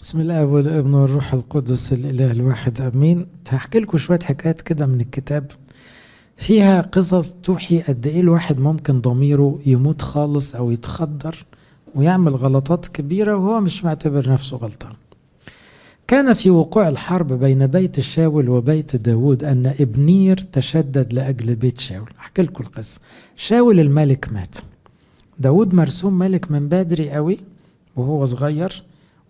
بسم 0.00 0.20
الله 0.20 0.44
والابن 0.44 0.94
والروح 0.94 1.34
القدس 1.34 1.92
الإله 1.92 2.30
الواحد 2.30 2.80
آمين. 2.80 3.26
هحكي 3.48 3.78
لكم 3.80 3.98
شوية 3.98 4.18
حكايات 4.24 4.60
كده 4.60 4.86
من 4.86 5.00
الكتاب. 5.00 5.50
فيها 6.36 6.80
قصص 6.80 7.32
توحي 7.32 7.80
قد 7.80 8.06
إيه 8.06 8.20
الواحد 8.20 8.60
ممكن 8.60 9.00
ضميره 9.00 9.58
يموت 9.66 10.02
خالص 10.02 10.54
أو 10.54 10.70
يتخدر 10.70 11.44
ويعمل 11.94 12.36
غلطات 12.36 12.86
كبيرة 12.86 13.36
وهو 13.36 13.60
مش 13.60 13.84
معتبر 13.84 14.28
نفسه 14.30 14.56
غلطان. 14.56 14.92
كان 16.08 16.34
في 16.34 16.50
وقوع 16.50 16.88
الحرب 16.88 17.32
بين 17.32 17.66
بيت 17.66 18.00
شاول 18.00 18.48
وبيت 18.48 18.96
داود 18.96 19.44
أن 19.44 19.66
إبنير 19.80 20.36
تشدد 20.36 21.12
لأجل 21.12 21.54
بيت 21.54 21.80
شاول. 21.80 22.10
أحكي 22.18 22.42
لكم 22.42 22.64
القصة. 22.64 23.00
شاول 23.36 23.80
الملك 23.80 24.32
مات. 24.32 24.56
داود 25.38 25.74
مرسوم 25.74 26.18
ملك 26.18 26.50
من 26.50 26.68
بدري 26.68 27.10
قوي 27.10 27.38
وهو 27.96 28.24
صغير. 28.24 28.82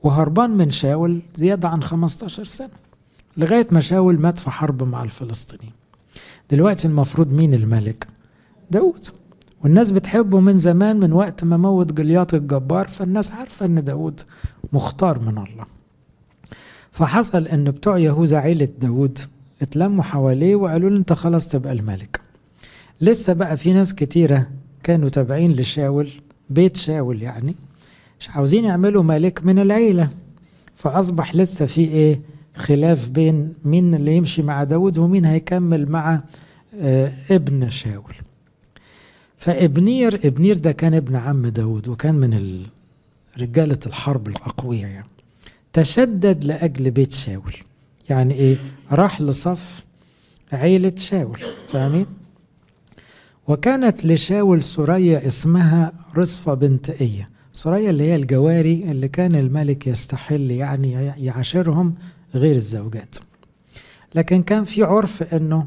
وهربان 0.03 0.51
من 0.51 0.71
شاول 0.71 1.21
زيادة 1.35 1.69
عن 1.69 1.83
15 1.83 2.45
سنة 2.45 2.69
لغاية 3.37 3.67
ما 3.71 3.81
شاول 3.81 4.19
مات 4.21 4.39
في 4.39 4.51
حرب 4.51 4.83
مع 4.89 5.03
الفلسطينيين. 5.03 5.73
دلوقتي 6.51 6.89
المفروض 6.89 7.33
مين 7.33 7.55
الملك؟ 7.55 8.07
داود 8.71 9.07
والناس 9.65 9.91
بتحبه 9.91 10.41
من 10.41 10.59
زمان 10.59 11.01
من 11.01 11.13
وقت 11.13 11.45
ما 11.45 11.57
موت 11.57 11.93
جلياط 11.93 12.35
الجبار 12.35 12.89
فالناس 12.89 13.31
عارفة 13.31 13.67
إن 13.67 13.85
داود 13.85 14.21
مختار 14.73 15.19
من 15.19 15.29
الله. 15.39 15.65
فحصل 16.93 17.47
إن 17.47 17.65
بتوع 17.65 17.99
يهوذا 17.99 18.39
عيلة 18.39 18.69
داود 18.81 19.19
اتلموا 19.63 20.03
حواليه 20.05 20.55
وقالوا 20.57 20.91
له 20.91 20.97
أنت 20.97 21.13
خلاص 21.13 21.49
تبقى 21.49 21.73
الملك. 21.73 22.21
لسه 23.01 23.33
بقى 23.33 23.57
في 23.57 23.73
ناس 23.73 23.95
كتيرة 23.95 24.47
كانوا 24.83 25.09
تابعين 25.09 25.53
لشاول 25.53 26.11
بيت 26.51 26.77
شاول 26.77 27.23
يعني. 27.23 27.55
مش 28.21 28.31
عاوزين 28.31 28.65
يعملوا 28.65 29.03
ملك 29.03 29.45
من 29.45 29.59
العيلة. 29.59 30.11
فأصبح 30.77 31.35
لسه 31.35 31.67
في 31.67 31.81
إيه؟ 31.81 32.21
خلاف 32.55 33.09
بين 33.09 33.55
مين 33.65 33.95
اللي 33.95 34.17
يمشي 34.17 34.43
مع 34.43 34.65
داود 34.65 34.99
ومين 34.99 35.25
هيكمل 35.25 35.91
مع 35.91 36.21
آه 36.81 37.13
ابن 37.31 37.71
شاول. 37.71 38.15
فإبنير 39.39 40.21
إبنير 40.27 40.59
ده 40.59 40.73
كان 40.73 40.95
ابن 40.95 41.17
عم 41.17 41.47
داود 41.47 41.89
وكان 41.89 42.15
من 42.15 42.63
رجالة 43.39 43.79
الحرب 43.87 44.29
الأقوياء 44.29 44.91
يعني. 44.91 45.07
تشدد 45.73 46.45
لأجل 46.45 46.91
بيت 46.91 47.13
شاول. 47.13 47.55
يعني 48.11 48.35
إيه؟ 48.35 48.57
راح 48.93 49.21
لصف 49.21 49.85
عيلة 50.53 50.93
شاول. 50.97 51.39
فاهمين؟ 51.69 52.07
وكانت 53.49 54.07
لشاول 54.07 54.65
سرية 54.65 55.27
اسمها 55.27 55.93
رصفة 56.17 56.55
بنت 56.55 56.91
إية. 56.91 57.29
سرية 57.53 57.91
اللي 57.91 58.03
هي 58.05 58.17
الجواري 58.17 58.91
اللي 58.91 59.09
كان 59.09 59.35
الملك 59.37 59.87
يستحل 59.87 60.51
يعني 60.51 60.93
يعاشرهم 60.93 61.95
غير 62.35 62.57
الزوجات. 62.57 63.17
لكن 64.15 64.43
كان 64.43 64.65
في 64.65 64.83
عرف 64.83 65.23
إنه 65.35 65.67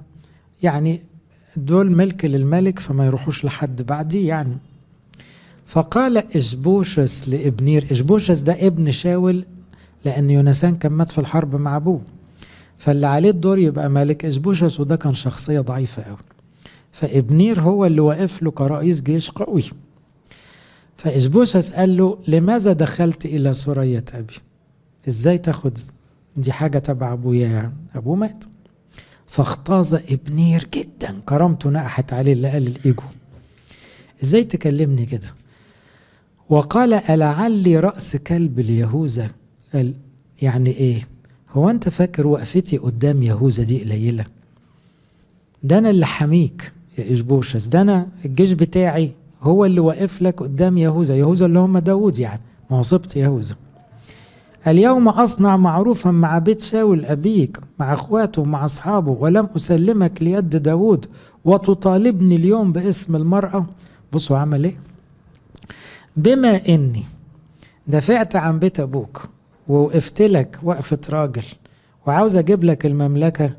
يعني 0.64 1.00
دول 1.58 1.92
ملك 1.92 2.26
للملك 2.26 2.80
فما 2.80 3.06
يروحوش 3.06 3.46
لحد 3.46 3.82
بعدي 3.82 4.26
يعني. 4.26 4.58
فقال 5.66 6.18
إشبوشس 6.18 7.30
لإبنير 7.30 7.88
إشبوشس 7.92 8.40
ده 8.40 8.68
ابن 8.68 8.92
شاول 8.92 9.46
لأن 10.06 10.30
يونسان 10.30 10.76
كان 10.76 10.92
مات 10.94 11.12
في 11.12 11.18
الحرب 11.18 11.56
مع 11.62 11.76
أبوه. 11.76 12.02
فاللي 12.78 13.08
عليه 13.08 13.30
الدور 13.30 13.58
يبقى 13.60 13.90
ملك 13.90 14.26
إشبوشس 14.26 14.80
وده 14.80 14.96
كان 14.96 15.14
شخصية 15.14 15.60
ضعيفة 15.60 16.04
قوي 16.04 16.18
فإبنير 16.92 17.62
هو 17.62 17.86
اللي 17.86 18.02
واقف 18.02 18.44
له 18.44 18.52
كرئيس 18.52 19.02
جيش 19.02 19.32
قوي. 19.32 19.64
فإشبوشس 20.98 21.74
قال 21.74 21.98
له 21.98 22.18
لماذا 22.28 22.74
دخلت 22.74 23.26
إلى 23.26 23.54
سرية 23.54 24.06
أبي 24.14 24.34
إزاي 25.08 25.38
تاخد 25.38 25.78
دي 26.38 26.52
حاجة 26.52 26.80
تبع 26.80 27.14
أبويا 27.14 27.48
يعني؟ 27.48 27.74
أبوه 27.96 28.16
مات. 28.16 28.44
فاختاظ 29.28 29.94
ابنير 29.96 30.68
جدا 30.74 31.20
كرامته 31.26 31.70
نقحت 31.70 32.14
عليه 32.14 32.34
اللي 32.34 32.50
قال 32.50 32.68
الإيجو. 32.68 33.04
إزاي 34.24 34.44
تكلمني 34.44 35.06
كده؟ 35.06 35.28
وقال 36.50 36.94
ألعلي 36.94 37.80
رأس 37.80 38.16
كلب 38.16 38.60
ليهوذا 38.60 39.30
قال 39.74 39.94
يعني 40.42 40.70
إيه؟ 40.70 41.08
هو 41.50 41.70
أنت 41.70 41.90
فاكر 41.90 42.28
وقفتي 42.28 42.78
قدام 42.78 43.24
يهوذا 43.24 43.64
دي 43.64 43.84
قليلة؟ 43.84 44.26
ده 45.64 45.78
أنا 45.78 45.90
اللي 45.90 46.06
حميك 46.06 46.72
يا 46.98 47.12
إشبوشس 47.14 47.68
ده 47.68 47.82
أنا 47.82 48.08
الجيش 48.26 48.52
بتاعي 48.52 49.12
هو 49.44 49.66
اللي 49.66 49.80
واقف 49.80 50.22
لك 50.22 50.40
قدام 50.42 50.78
يهوذا. 50.78 51.16
يهوذا 51.18 51.46
اللي 51.46 51.60
هم 51.60 51.78
داود 51.78 52.20
يعني 52.20 52.42
ما 52.72 52.78
هو 52.78 52.84
سبط 52.84 53.16
يهوذا. 53.16 53.56
اليوم 54.68 55.10
أصنع 55.10 55.58
معروفا 55.58 56.12
مع 56.12 56.38
بيت 56.38 56.62
شاول 56.62 57.06
أبيك 57.06 57.60
مع 57.80 57.94
أخواته 57.94 58.44
مع 58.44 58.66
أصحابه 58.66 59.12
ولم 59.12 59.48
أسلمك 59.56 60.24
ليد 60.24 60.50
داود 60.50 61.06
وتطالبني 61.46 62.36
اليوم 62.36 62.72
باسم 62.72 63.16
المرأة. 63.16 63.66
بصوا 64.14 64.38
عمل 64.38 64.64
إيه؟ 64.64 64.80
بما 66.18 66.60
إني 66.70 67.04
دافعت 67.88 68.36
عن 68.36 68.60
بيت 68.60 68.80
أبوك 68.80 69.30
ووقفت 69.68 70.22
لك 70.22 70.60
وقفة 70.64 71.00
راجل 71.10 71.44
وعاوز 72.08 72.36
أجيب 72.36 72.64
لك 72.64 72.86
المملكة 72.86 73.50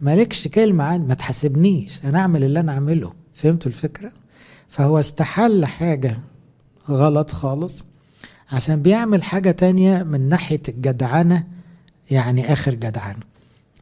مالكش 0.00 0.48
كلمة 0.48 0.84
عن 0.84 1.06
ما 1.08 1.14
تحاسبنيش 1.14 2.04
أنا 2.04 2.18
أعمل 2.18 2.44
اللي 2.44 2.60
أنا 2.60 2.72
أعمله. 2.72 3.12
فهمتوا 3.34 3.70
الفكرة؟ 3.70 4.10
فهو 4.74 4.98
استحل 4.98 5.64
حاجة 5.64 6.18
غلط 6.90 7.30
خالص 7.30 7.84
عشان 8.52 8.82
بيعمل 8.82 9.22
حاجة 9.22 9.50
تانية 9.50 10.02
من 10.02 10.28
ناحية 10.28 10.62
الجدعنة 10.68 11.46
يعني 12.10 12.52
آخر 12.52 12.74
جدعنة. 12.74 13.20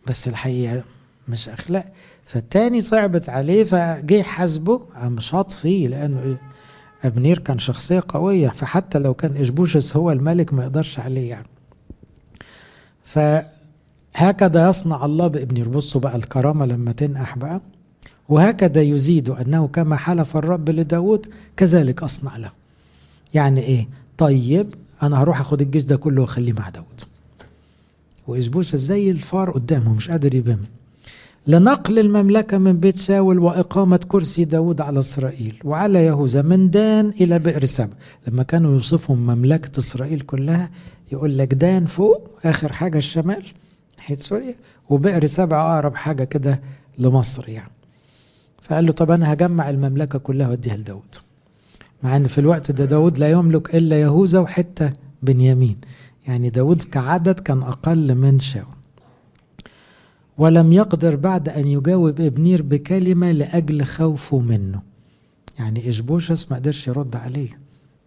بس 0.06 0.28
الحقيقة 0.28 0.84
مش 1.28 1.48
أخلاق. 1.48 1.92
فالتاني 2.24 2.82
صعبت 2.82 3.28
عليه 3.28 3.64
فجه 3.64 4.14
يحاسبه 4.14 4.80
شاط 5.18 5.52
فيه 5.52 5.88
لأنه 5.88 6.36
أبنير 7.04 7.38
كان 7.38 7.58
شخصية 7.58 8.02
قوية 8.08 8.48
فحتى 8.48 8.98
لو 8.98 9.14
كان 9.14 9.36
إشبوشس 9.36 9.96
هو 9.96 10.12
الملك 10.12 10.52
ما 10.54 10.62
يقدرش 10.62 10.98
عليه 10.98 11.30
يعني. 11.30 11.46
فهكذا 13.04 14.68
يصنع 14.68 15.04
الله 15.04 15.26
بإبنير. 15.26 15.68
بصوا 15.68 16.00
بقى 16.00 16.16
الكرامة 16.16 16.66
لما 16.66 16.92
تنقح 16.92 17.38
بقى. 17.38 17.60
وهكذا 18.28 18.82
يزيد 18.82 19.30
أنه 19.30 19.66
كما 19.68 19.96
حلف 19.96 20.36
الرب 20.36 20.70
لداود 20.70 21.26
كذلك 21.56 22.02
أصنع 22.02 22.36
له. 22.36 22.50
يعني 23.34 23.60
إيه؟ 23.60 23.88
طيب 24.18 24.74
أنا 25.02 25.22
هروح 25.22 25.40
أخد 25.40 25.62
الجيش 25.62 25.82
ده 25.82 25.96
كله 25.96 26.22
وأخليه 26.22 26.52
مع 26.52 26.68
داود. 26.68 27.00
وإشبوشة 28.26 28.76
زي 28.76 29.10
الفار 29.10 29.50
قدامه 29.50 29.94
مش 29.94 30.10
قادر 30.10 30.34
يبم 30.34 30.58
لنقل 31.46 31.98
المملكة 31.98 32.58
من 32.58 32.72
بيت 32.80 32.98
شاول 32.98 33.38
وإقامة 33.38 34.00
كرسي 34.08 34.44
داود 34.44 34.80
على 34.80 34.98
إسرائيل 34.98 35.54
وعلى 35.64 36.04
يهوذا 36.04 36.42
من 36.42 36.70
دان 36.70 37.08
إلى 37.08 37.38
بئر 37.38 37.64
سبع. 37.64 37.92
لما 38.28 38.42
كانوا 38.42 38.72
يوصفهم 38.74 39.18
مملكة 39.18 39.78
إسرائيل 39.78 40.20
كلها 40.20 40.70
يقول 41.12 41.38
لك 41.38 41.54
دان 41.54 41.86
فوق 41.86 42.30
آخر 42.44 42.72
حاجة 42.72 42.98
الشمال 42.98 43.42
ناحية 43.98 44.16
سوريا 44.16 44.54
وبئر 44.90 45.26
سبع 45.26 45.74
أقرب 45.74 45.94
حاجة 45.94 46.24
كده 46.24 46.60
لمصر 46.98 47.48
يعني. 47.48 47.70
فقال 48.62 48.86
له 48.86 48.92
طب 48.92 49.10
أنا 49.10 49.32
هجمع 49.32 49.70
المملكة 49.70 50.18
كلها 50.18 50.48
وأديها 50.48 50.76
لداود. 50.76 51.14
مع 52.02 52.16
إن 52.16 52.24
في 52.24 52.38
الوقت 52.38 52.70
ده 52.70 52.84
داود 52.84 53.18
لا 53.18 53.30
يملك 53.30 53.74
إلا 53.74 54.00
يهوذا 54.00 54.38
وحتة 54.38 54.92
بنيامين. 55.22 55.76
يعني 56.28 56.50
داود 56.50 56.82
كعدد 56.82 57.40
كان 57.40 57.62
أقل 57.62 58.14
من 58.14 58.40
شاول. 58.40 58.66
ولم 60.38 60.72
يقدر 60.72 61.16
بعد 61.16 61.48
أن 61.48 61.66
يجاوب 61.68 62.20
إبنير 62.20 62.62
بكلمة 62.62 63.32
لأجل 63.32 63.84
خوفه 63.84 64.38
منه. 64.38 64.82
يعني 65.58 65.88
اشبوشس 65.88 66.50
ما 66.52 66.56
قدرش 66.56 66.88
يرد 66.88 67.16
عليه. 67.16 67.58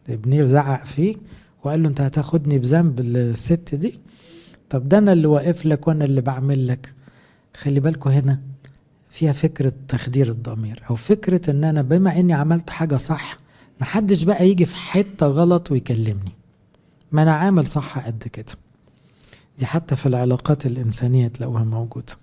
إبنير 0.09 0.45
زعق 0.45 0.85
فيه 0.85 1.15
وقال 1.63 1.83
له 1.83 1.89
أنت 1.89 2.01
هتاخدني 2.01 2.59
بذنب 2.59 2.99
الست 2.99 3.75
دي؟ 3.75 3.99
طب 4.69 4.89
ده 4.89 4.97
أنا 4.97 5.13
اللي 5.13 5.27
واقف 5.27 5.65
لك 5.65 5.87
وأنا 5.87 6.05
اللي 6.05 6.21
بعمل 6.21 6.67
لك. 6.67 6.93
خلي 7.57 7.79
بالكوا 7.79 8.11
هنا 8.11 8.39
فيها 9.15 9.33
فكرة 9.33 9.73
تخدير 9.87 10.29
الضمير 10.29 10.81
أو 10.89 10.95
فكرة 10.95 11.51
إن 11.51 11.63
أنا 11.63 11.81
بما 11.81 12.19
إني 12.19 12.33
عملت 12.33 12.69
حاجة 12.69 12.95
صح 12.95 13.37
محدش 13.81 14.23
بقى 14.23 14.49
يجي 14.49 14.65
في 14.65 14.75
حتة 14.75 15.27
غلط 15.27 15.71
ويكلمني. 15.71 16.31
ما 17.11 17.23
أنا 17.23 17.33
عامل 17.33 17.67
صح 17.67 17.99
قد 17.99 18.23
كده. 18.23 18.53
دي 19.59 19.65
حتى 19.65 19.95
في 19.95 20.05
العلاقات 20.05 20.65
الإنسانية 20.65 21.27
تلاقوها 21.27 21.63
موجودة. 21.63 22.13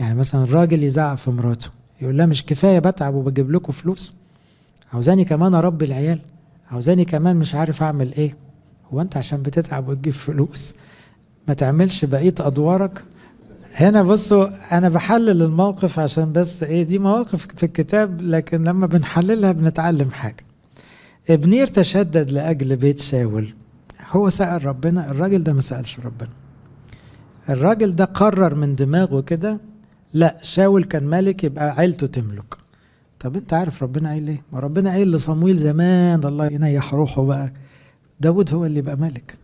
يعني 0.00 0.18
مثلا 0.18 0.44
الراجل 0.44 0.82
يزعق 0.82 1.14
في 1.14 1.30
مراته 1.30 1.70
يقول 2.00 2.18
لها 2.18 2.26
مش 2.26 2.44
كفاية 2.46 2.78
بتعب 2.78 3.14
وبجيب 3.14 3.50
لكم 3.50 3.72
فلوس؟ 3.72 4.14
عاوزاني 4.92 5.24
كمان 5.24 5.54
أربي 5.54 5.84
العيال؟ 5.84 6.20
عاوزاني 6.70 7.04
كمان 7.04 7.36
مش 7.36 7.54
عارف 7.54 7.82
أعمل 7.82 8.12
إيه؟ 8.14 8.36
هو 8.92 9.00
أنت 9.00 9.16
عشان 9.16 9.42
بتتعب 9.42 9.88
وتجيب 9.88 10.12
فلوس 10.12 10.74
ما 11.48 11.54
تعملش 11.54 12.04
بقية 12.04 12.34
أدوارك 12.40 13.04
هنا 13.74 14.02
بصوا 14.02 14.48
أنا 14.78 14.88
بحلل 14.88 15.42
الموقف 15.42 15.98
عشان 15.98 16.32
بس 16.32 16.62
إيه 16.62 16.82
دي 16.82 16.98
مواقف 16.98 17.46
في 17.56 17.66
الكتاب 17.66 18.22
لكن 18.22 18.62
لما 18.62 18.86
بنحللها 18.86 19.52
بنتعلم 19.52 20.10
حاجة. 20.10 20.44
ابنير 21.30 21.66
تشدد 21.66 22.30
لأجل 22.30 22.76
بيت 22.76 23.00
شاول 23.00 23.54
هو 24.10 24.28
سأل 24.28 24.66
ربنا 24.66 25.10
الراجل 25.10 25.42
ده 25.42 25.52
ما 25.52 25.60
سألش 25.60 26.00
ربنا. 26.00 26.28
الراجل 27.48 27.94
ده 27.96 28.04
قرر 28.04 28.54
من 28.54 28.74
دماغه 28.74 29.20
كده 29.20 29.60
لا 30.14 30.38
شاول 30.42 30.84
كان 30.84 31.04
ملك 31.06 31.44
يبقى 31.44 31.70
عيلته 31.70 32.06
تملك. 32.06 32.54
طب 33.20 33.36
أنت 33.36 33.52
عارف 33.54 33.82
ربنا 33.82 34.08
قايل 34.08 34.28
إيه؟ 34.28 34.42
ما 34.52 34.60
ربنا 34.60 34.90
قايل 34.90 35.12
لصمويل 35.12 35.56
زمان 35.56 36.24
الله 36.24 36.46
ينيح 36.46 36.94
روحه 36.94 37.24
بقى. 37.24 37.52
داود 38.20 38.54
هو 38.54 38.64
اللي 38.66 38.78
يبقى 38.78 38.96
ملك. 38.96 39.34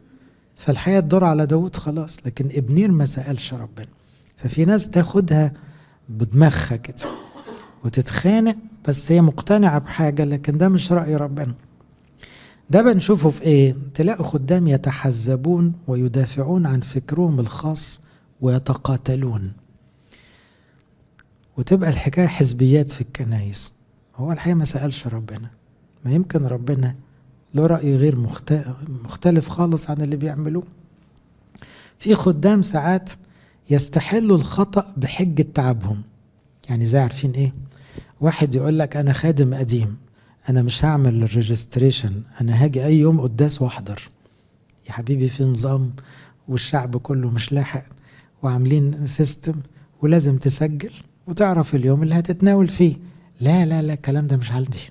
فالحياة 0.56 1.00
تدور 1.00 1.25
على 1.25 1.47
داود 1.47 1.77
خلاص 1.77 2.27
لكن 2.27 2.49
ابنير 2.55 2.91
ما 2.93 3.05
سألش 3.05 3.55
ربنا. 3.55 3.87
ففي 4.43 4.65
ناس 4.65 4.91
تاخدها 4.91 5.53
بدماغها 6.09 6.77
كده 6.77 7.11
وتتخانق 7.85 8.57
بس 8.89 9.13
هي 9.13 9.21
مقتنعة 9.21 9.79
بحاجة 9.79 10.25
لكن 10.25 10.59
ده 10.59 10.69
مش 10.69 10.93
رأي 10.93 11.17
ربنا. 11.17 11.55
ده 12.71 12.83
بنشوفه 12.83 13.31
في 13.31 13.43
إيه؟ 13.43 13.77
تلاقوا 13.95 14.27
خدام 14.27 14.69
يتحزبون 14.69 15.73
ويدافعون 15.87 16.67
عن 16.67 16.81
فكرهم 16.81 17.41
الخاص 17.41 18.01
ويتقاتلون. 18.41 19.53
وتبقى 21.57 21.91
الحكاية 21.91 22.27
حزبيات 22.27 22.91
في 22.91 23.01
الكنايس 23.01 23.73
هو 24.17 24.33
الحقيقة 24.33 24.55
ما 24.57 24.65
سألش 24.65 25.07
ربنا. 25.07 25.51
ما 26.05 26.13
يمكن 26.13 26.47
ربنا 26.47 26.95
له 27.55 27.67
رأي 27.67 27.97
غير 27.97 28.19
مختلف 29.05 29.49
خالص 29.49 29.91
عن 29.91 30.01
اللي 30.01 30.17
بيعملوه. 30.17 30.65
في 31.99 32.15
خدام 32.15 32.63
ساعات 32.63 33.11
يستحلوا 33.70 34.37
الخطأ 34.37 34.94
بحجة 34.96 35.46
تعبهم 35.55 36.02
يعني 36.69 36.87
زي 36.87 36.99
عارفين 36.99 37.31
إيه؟ 37.31 37.52
واحد 38.20 38.55
يقول 38.55 38.78
لك 38.78 38.96
أنا 38.96 39.12
خادم 39.12 39.55
قديم 39.55 39.96
أنا 40.49 40.62
مش 40.62 40.84
هعمل 40.84 41.22
ال 41.23 41.30
registration 41.30 42.23
أنا 42.40 42.64
هاجي 42.64 42.87
أي 42.87 42.99
يوم 42.99 43.20
قداس 43.20 43.62
وأحضر. 43.62 44.02
يا 44.88 44.93
حبيبي 44.93 45.28
في 45.28 45.44
نظام 45.44 45.93
والشعب 46.49 46.96
كله 46.96 47.31
مش 47.31 47.52
لاحق 47.52 47.84
وعاملين 48.43 49.06
system 49.06 49.55
ولازم 50.02 50.37
تسجل 50.37 50.90
وتعرف 51.26 51.75
اليوم 51.75 52.02
اللي 52.02 52.14
هتتناول 52.14 52.69
فيه. 52.69 52.96
لا 53.40 53.67
لا 53.67 53.82
لا 53.82 53.93
الكلام 53.93 54.26
ده 54.26 54.37
مش 54.37 54.52
عندي. 54.52 54.90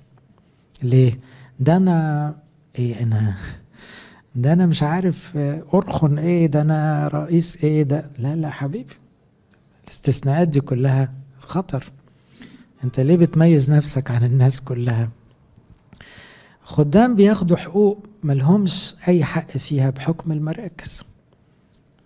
ليه؟ 0.82 1.18
ده 1.60 1.76
أنا 1.76 2.34
إيه 2.78 3.02
أنا 3.02 3.36
ده 4.34 4.52
أنا 4.52 4.66
مش 4.66 4.82
عارف 4.82 5.36
أرخن 5.74 6.18
إيه 6.18 6.46
ده 6.46 6.60
أنا 6.60 7.08
رئيس 7.08 7.64
إيه 7.64 7.82
ده 7.82 8.10
لا 8.18 8.36
لا 8.36 8.50
حبيبي 8.50 8.94
الاستثناءات 9.84 10.48
دي 10.48 10.60
كلها 10.60 11.12
خطر. 11.40 11.84
أنت 12.84 13.00
ليه 13.00 13.16
بتميز 13.16 13.70
نفسك 13.70 14.10
عن 14.10 14.24
الناس 14.24 14.60
كلها؟ 14.60 15.08
خدام 16.62 17.14
بياخدوا 17.16 17.56
حقوق 17.56 18.06
ملهمش 18.22 18.94
أي 19.08 19.24
حق 19.24 19.50
فيها 19.50 19.90
بحكم 19.90 20.32
المراكز. 20.32 21.04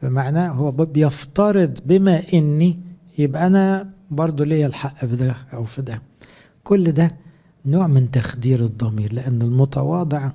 بمعنى 0.02 0.48
هو 0.48 0.70
بيفترض 0.70 1.78
بما 1.86 2.22
إني 2.34 2.78
يبقى 3.18 3.46
أنا 3.46 3.90
برضو 4.10 4.44
ليا 4.44 4.66
الحق 4.66 4.94
في 4.94 5.16
ده 5.16 5.36
أو 5.52 5.64
في 5.64 5.82
ده. 5.82 6.02
كل 6.64 6.92
ده 6.92 7.10
نوع 7.66 7.86
من 7.86 8.10
تخدير 8.10 8.64
الضمير 8.64 9.12
لأن 9.12 9.42
المتواضع 9.42 10.30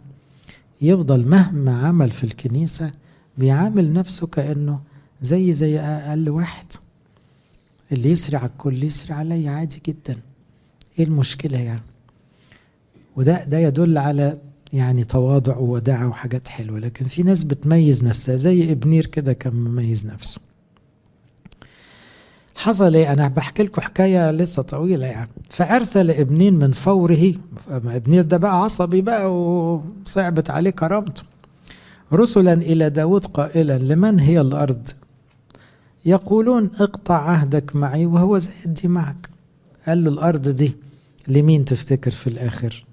يفضل 0.82 1.28
مهما 1.28 1.88
عمل 1.88 2.12
في 2.12 2.24
الكنيسة 2.24 2.92
بيعامل 3.38 3.94
نفسه 3.94 4.28
كأنه 4.28 4.80
زي 5.22 5.54
زي 5.54 5.80
أقل 5.80 6.30
واحد. 6.30 6.66
اللي 7.92 8.12
يسري 8.12 8.38
على 8.38 8.50
الكل 8.50 8.84
يسري 8.84 9.14
علي 9.14 9.48
عادي 9.48 9.82
جدا. 9.88 10.18
إيه 11.00 11.06
المشكلة 11.06 11.58
يعني؟ 11.58 11.82
وده 13.16 13.44
ده 13.44 13.58
يدل 13.60 13.98
على 13.98 14.38
يعني 14.74 15.04
تواضع 15.04 15.58
ووداعة 15.58 16.08
وحاجات 16.08 16.48
حلوة. 16.48 16.80
لكن 16.80 17.08
في 17.08 17.24
ناس 17.24 17.44
بتميز 17.44 18.04
نفسها 18.04 18.36
زي 18.36 18.72
إبنير 18.72 19.06
كده 19.06 19.34
كان 19.34 19.56
مميز 19.56 20.08
نفسه. 20.08 20.42
حصل 22.60 22.96
إيه؟ 22.96 23.14
أنا 23.14 23.28
بحكي 23.28 23.64
لكم 23.64 23.82
حكاية 23.82 24.32
لسه 24.32 24.62
طويلة 24.62 25.06
يعني. 25.06 25.30
فأرسل 25.50 26.12
ابنين 26.12 26.54
من 26.54 26.72
فوره 26.72 27.34
ابنير 27.72 28.24
ده 28.24 28.38
بقى 28.38 28.64
عصبي 28.64 29.02
بقى 29.02 29.34
وصعبت 29.36 30.50
عليه 30.50 30.70
كرامته. 30.70 31.24
رسلا 32.14 32.54
إلى 32.54 32.90
داود 32.90 33.26
قائلا 33.26 33.78
لمن 33.78 34.20
هي 34.20 34.42
الأرض؟ 34.42 34.90
يقولون 36.06 36.70
اقطع 36.80 37.16
عهدك 37.30 37.76
معي 37.76 38.06
وهو 38.06 38.38
زيدي 38.38 38.88
معك 38.88 39.30
قال 39.88 40.04
له 40.04 40.10
الأرض 40.10 40.50
دي 40.50 40.74
لمين 41.28 41.66
تفتكر 41.66 42.12
في 42.12 42.28
الآخر؟ 42.28 42.86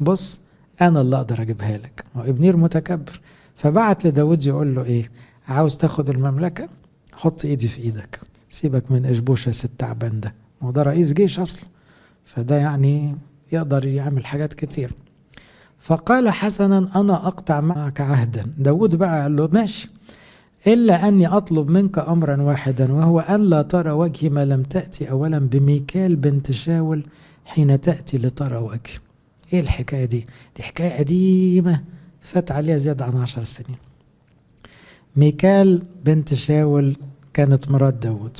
بص 0.00 0.40
أنا 0.80 1.00
اللي 1.00 1.16
أقدر 1.16 1.42
أجيبها 1.42 1.76
لك. 1.76 2.04
ابنير 2.16 2.56
متكبر. 2.56 3.20
فبعت 3.56 4.04
لداود 4.06 4.46
يقول 4.46 4.74
له 4.74 4.84
إيه؟ 4.84 5.10
عاوز 5.48 5.76
تاخد 5.76 6.10
المملكة؟ 6.10 6.68
حط 7.12 7.44
إيدي 7.44 7.68
في 7.68 7.82
إيدك. 7.82 8.20
سيبك 8.54 8.90
من 8.90 9.06
اشبوشس 9.06 9.64
التعبان 9.64 10.20
ده. 10.20 10.34
ما 10.62 10.70
ده 10.70 10.82
رئيس 10.82 11.12
جيش 11.12 11.38
أصلا. 11.38 11.68
فده 12.24 12.56
يعني 12.56 13.16
يقدر 13.52 13.86
يعمل 13.86 14.26
حاجات 14.26 14.54
كتير. 14.54 14.90
فقال 15.78 16.28
حسنا 16.28 16.88
أنا 16.96 17.26
أقطع 17.26 17.60
معك 17.60 18.00
عهدا. 18.00 18.52
داود 18.58 18.96
بقى 18.96 19.22
قال 19.22 19.36
له 19.36 19.48
ماشي. 19.52 19.88
إلا 20.66 21.08
أني 21.08 21.26
أطلب 21.26 21.70
منك 21.70 21.98
أمرا 21.98 22.42
واحدا 22.42 22.92
وهو 22.92 23.20
أن 23.20 23.40
لا 23.40 23.62
ترى 23.62 23.90
وجهي 23.90 24.28
ما 24.28 24.44
لم 24.44 24.62
تأتي 24.62 25.10
اولا 25.10 25.38
بميكال 25.38 26.16
بنت 26.16 26.52
شاول 26.52 27.06
حين 27.44 27.80
تأتي 27.80 28.18
لترى 28.18 28.56
وجهي. 28.56 28.98
إيه 29.52 29.60
الحكاية 29.60 30.04
دي؟ 30.04 30.26
دي 30.56 30.62
حكاية 30.62 30.98
قديمة 30.98 31.82
فات 32.20 32.52
عليها 32.52 32.76
زيادة 32.76 33.04
عن 33.04 33.16
عشر 33.16 33.44
سنين. 33.44 33.78
ميكال 35.16 35.82
بنت 36.04 36.34
شاول 36.34 36.96
كانت 37.34 37.70
مرات 37.70 37.94
داود 37.94 38.38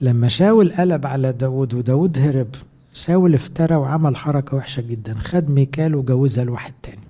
لما 0.00 0.28
شاول 0.28 0.72
قلب 0.72 1.06
على 1.06 1.32
داود 1.32 1.74
وداود 1.74 2.18
هرب 2.18 2.54
شاول 2.92 3.34
افترى 3.34 3.74
وعمل 3.74 4.16
حركة 4.16 4.56
وحشة 4.56 4.80
جدا 4.80 5.14
خد 5.14 5.50
ميكال 5.50 5.94
وجوزها 5.94 6.44
لواحد 6.44 6.74
تاني. 6.82 7.00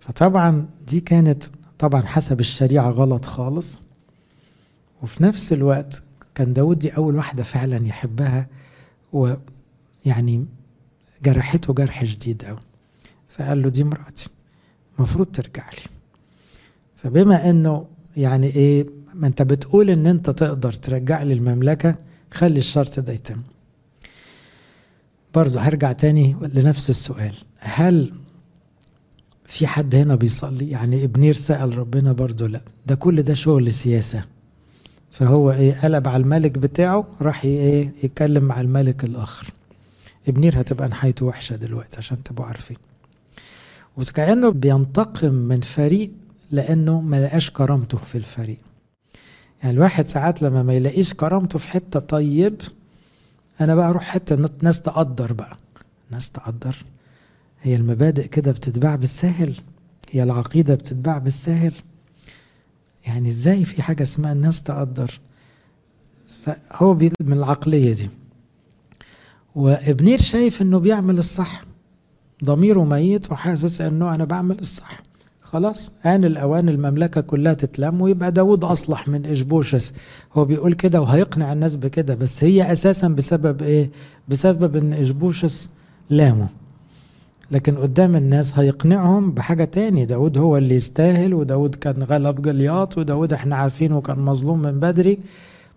فطبعا 0.00 0.66
دي 0.88 1.00
كانت 1.00 1.44
طبعا 1.78 2.02
حسب 2.02 2.40
الشريعة 2.40 2.90
غلط 2.90 3.24
خالص. 3.24 3.80
وفي 5.02 5.22
نفس 5.22 5.52
الوقت 5.52 6.02
كان 6.34 6.52
داود 6.52 6.78
دي 6.78 6.96
أول 6.96 7.16
واحدة 7.16 7.42
فعلا 7.42 7.86
يحبها 7.86 8.46
ويعني 9.12 10.46
جرحته 11.22 11.74
جرح 11.74 12.04
شديد 12.04 12.44
أوي. 12.44 12.58
فقال 13.28 13.62
له 13.62 13.68
دي 13.68 13.84
مراتي 13.84 14.30
المفروض 14.98 15.26
ترجع 15.26 15.70
لي. 15.70 15.90
فبما 16.96 17.50
إنه 17.50 17.86
يعني 18.16 18.46
إيه 18.46 18.86
ما 19.14 19.26
أنت 19.26 19.42
بتقول 19.42 19.90
إن 19.90 20.06
أنت 20.06 20.30
تقدر 20.30 20.72
ترجع 20.72 21.22
لي 21.22 21.34
المملكة 21.34 21.96
خلي 22.30 22.58
الشرط 22.58 23.00
ده 23.00 23.12
يتم. 23.12 23.40
برضو 25.34 25.58
هرجع 25.58 25.92
تاني 25.92 26.36
لنفس 26.54 26.90
السؤال. 26.90 27.34
هل 27.58 28.12
في 29.46 29.66
حد 29.66 29.94
هنا 29.94 30.14
بيصلي؟ 30.14 30.70
يعني 30.70 31.04
ابنير 31.04 31.34
سأل 31.34 31.78
ربنا 31.78 32.12
برضو 32.12 32.46
لا. 32.46 32.60
ده 32.86 32.94
كل 32.94 33.22
ده 33.22 33.34
شغل 33.34 33.72
سياسة. 33.72 34.24
فهو 35.10 35.52
إيه 35.52 35.80
قلب 35.80 36.08
على 36.08 36.22
الملك 36.22 36.58
بتاعه 36.58 37.06
راح 37.20 37.44
إيه 37.44 37.92
يتكلم 38.02 38.44
مع 38.44 38.60
الملك 38.60 39.04
الآخر. 39.04 39.46
ابنير 40.28 40.60
هتبقى 40.60 40.88
نهايته 40.88 41.26
وحشة 41.26 41.56
دلوقتي 41.56 41.98
عشان 41.98 42.22
تبقوا 42.22 42.46
عارفين. 42.46 42.76
وكأنه 43.96 44.48
بينتقم 44.50 45.34
من 45.34 45.60
فريق 45.60 46.12
لأنه 46.54 47.00
ما 47.00 47.24
لقاش 47.26 47.50
كرامته 47.50 47.98
في 47.98 48.18
الفريق. 48.18 48.58
يعني 49.62 49.74
الواحد 49.74 50.08
ساعات 50.08 50.42
لما 50.42 50.62
ما 50.62 50.74
يلاقيش 50.74 51.14
كرامته 51.14 51.58
في 51.58 51.68
حتة 51.70 52.00
طيب 52.00 52.60
أنا 53.60 53.74
بقى 53.74 53.88
أروح 53.90 54.04
حتة 54.04 54.48
ناس 54.62 54.82
تقدر 54.82 55.32
بقى. 55.32 55.56
ناس 56.10 56.30
تقدر. 56.30 56.76
هي 57.62 57.76
المبادئ 57.76 58.28
كده 58.28 58.52
بتتباع 58.52 58.96
بالساهل. 58.96 59.54
هي 60.10 60.22
العقيدة 60.22 60.74
بتتباع 60.74 61.18
بالساهل. 61.18 61.74
يعني 63.06 63.28
إزاي 63.28 63.64
في 63.64 63.82
حاجة 63.82 64.02
اسمها 64.02 64.32
الناس 64.32 64.62
تقدر؟ 64.62 65.20
فهو 66.28 66.94
من 66.94 67.32
العقلية 67.32 67.92
دي. 67.92 68.10
وابنير 69.54 70.18
شايف 70.22 70.62
إنه 70.62 70.78
بيعمل 70.78 71.18
الصح. 71.18 71.64
ضميره 72.44 72.84
ميت 72.84 73.32
وحاسس 73.32 73.80
إنه 73.80 74.14
أنا 74.14 74.24
بعمل 74.24 74.58
الصح. 74.58 75.02
خلاص 75.54 75.92
آن 76.06 76.24
الأوان 76.24 76.68
المملكة 76.68 77.20
كلها 77.20 77.54
تتلم 77.54 78.00
ويبقى 78.00 78.32
داود 78.32 78.64
أصلح 78.64 79.08
من 79.08 79.26
إشبوشس 79.26 79.94
هو 80.32 80.44
بيقول 80.44 80.72
كده 80.72 81.00
وهيقنع 81.00 81.52
الناس 81.52 81.76
بكده 81.76 82.14
بس 82.14 82.44
هي 82.44 82.72
أساسا 82.72 83.08
بسبب 83.08 83.62
إيه؟ 83.62 83.90
بسبب 84.28 84.76
إن 84.76 84.92
إشبوشس 84.92 85.70
لامه 86.10 86.48
لكن 87.50 87.76
قدام 87.76 88.16
الناس 88.16 88.58
هيقنعهم 88.58 89.32
بحاجة 89.32 89.64
تاني. 89.64 90.04
داود 90.04 90.38
هو 90.38 90.56
اللي 90.56 90.74
يستاهل 90.74 91.34
وداود 91.34 91.74
كان 91.74 92.02
غلب 92.02 92.42
جلياط 92.42 92.98
وداود 92.98 93.32
إحنا 93.32 93.56
عارفينه 93.56 94.00
كان 94.00 94.18
مظلوم 94.18 94.62
من 94.62 94.80
بدري. 94.80 95.18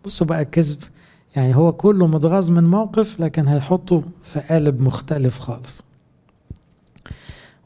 بصوا 0.05 0.27
بقى 0.27 0.41
الكذب. 0.41 0.77
يعني 1.35 1.55
هو 1.55 1.71
كله 1.73 2.07
متغاظ 2.07 2.49
من 2.49 2.63
موقف 2.63 3.19
لكن 3.19 3.47
هيحطه 3.47 4.03
في 4.23 4.39
قالب 4.39 4.81
مختلف 4.81 5.39
خالص. 5.39 5.83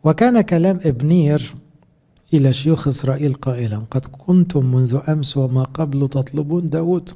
وكان 0.03 0.41
كلام 0.41 0.79
إبنير 0.85 1.53
إلى 2.33 2.53
شيوخ 2.53 2.87
إسرائيل 2.87 3.33
قائلا 3.33 3.77
قد 3.77 4.05
كنتم 4.05 4.65
منذ 4.65 4.99
أمس 5.09 5.37
وما 5.37 5.63
قبل 5.63 6.07
تطلبون 6.07 6.69
داود 6.69 7.09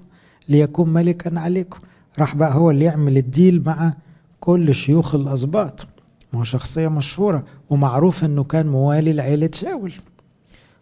ليكون 0.49 0.89
ملكا 0.89 1.39
عليكم. 1.39 1.79
راح 2.19 2.35
بقى 2.35 2.55
هو 2.55 2.71
اللي 2.71 2.85
يعمل 2.85 3.17
الديل 3.17 3.63
مع 3.65 3.93
كل 4.39 4.75
شيوخ 4.75 5.15
الأسباط 5.15 5.87
ما 6.33 6.39
هو 6.39 6.43
شخصية 6.43 6.87
مشهورة 6.87 7.45
ومعروف 7.69 8.23
أنه 8.23 8.43
كان 8.43 8.67
موالي 8.67 9.13
لعيلة 9.13 9.49
شاول. 9.53 9.93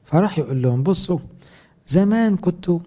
فراح 0.04 0.40
يقول 0.40 0.62
لهم 0.62 0.84
بصوا 0.84 1.20
زمان 1.88 2.38
كنتوا 2.38 2.80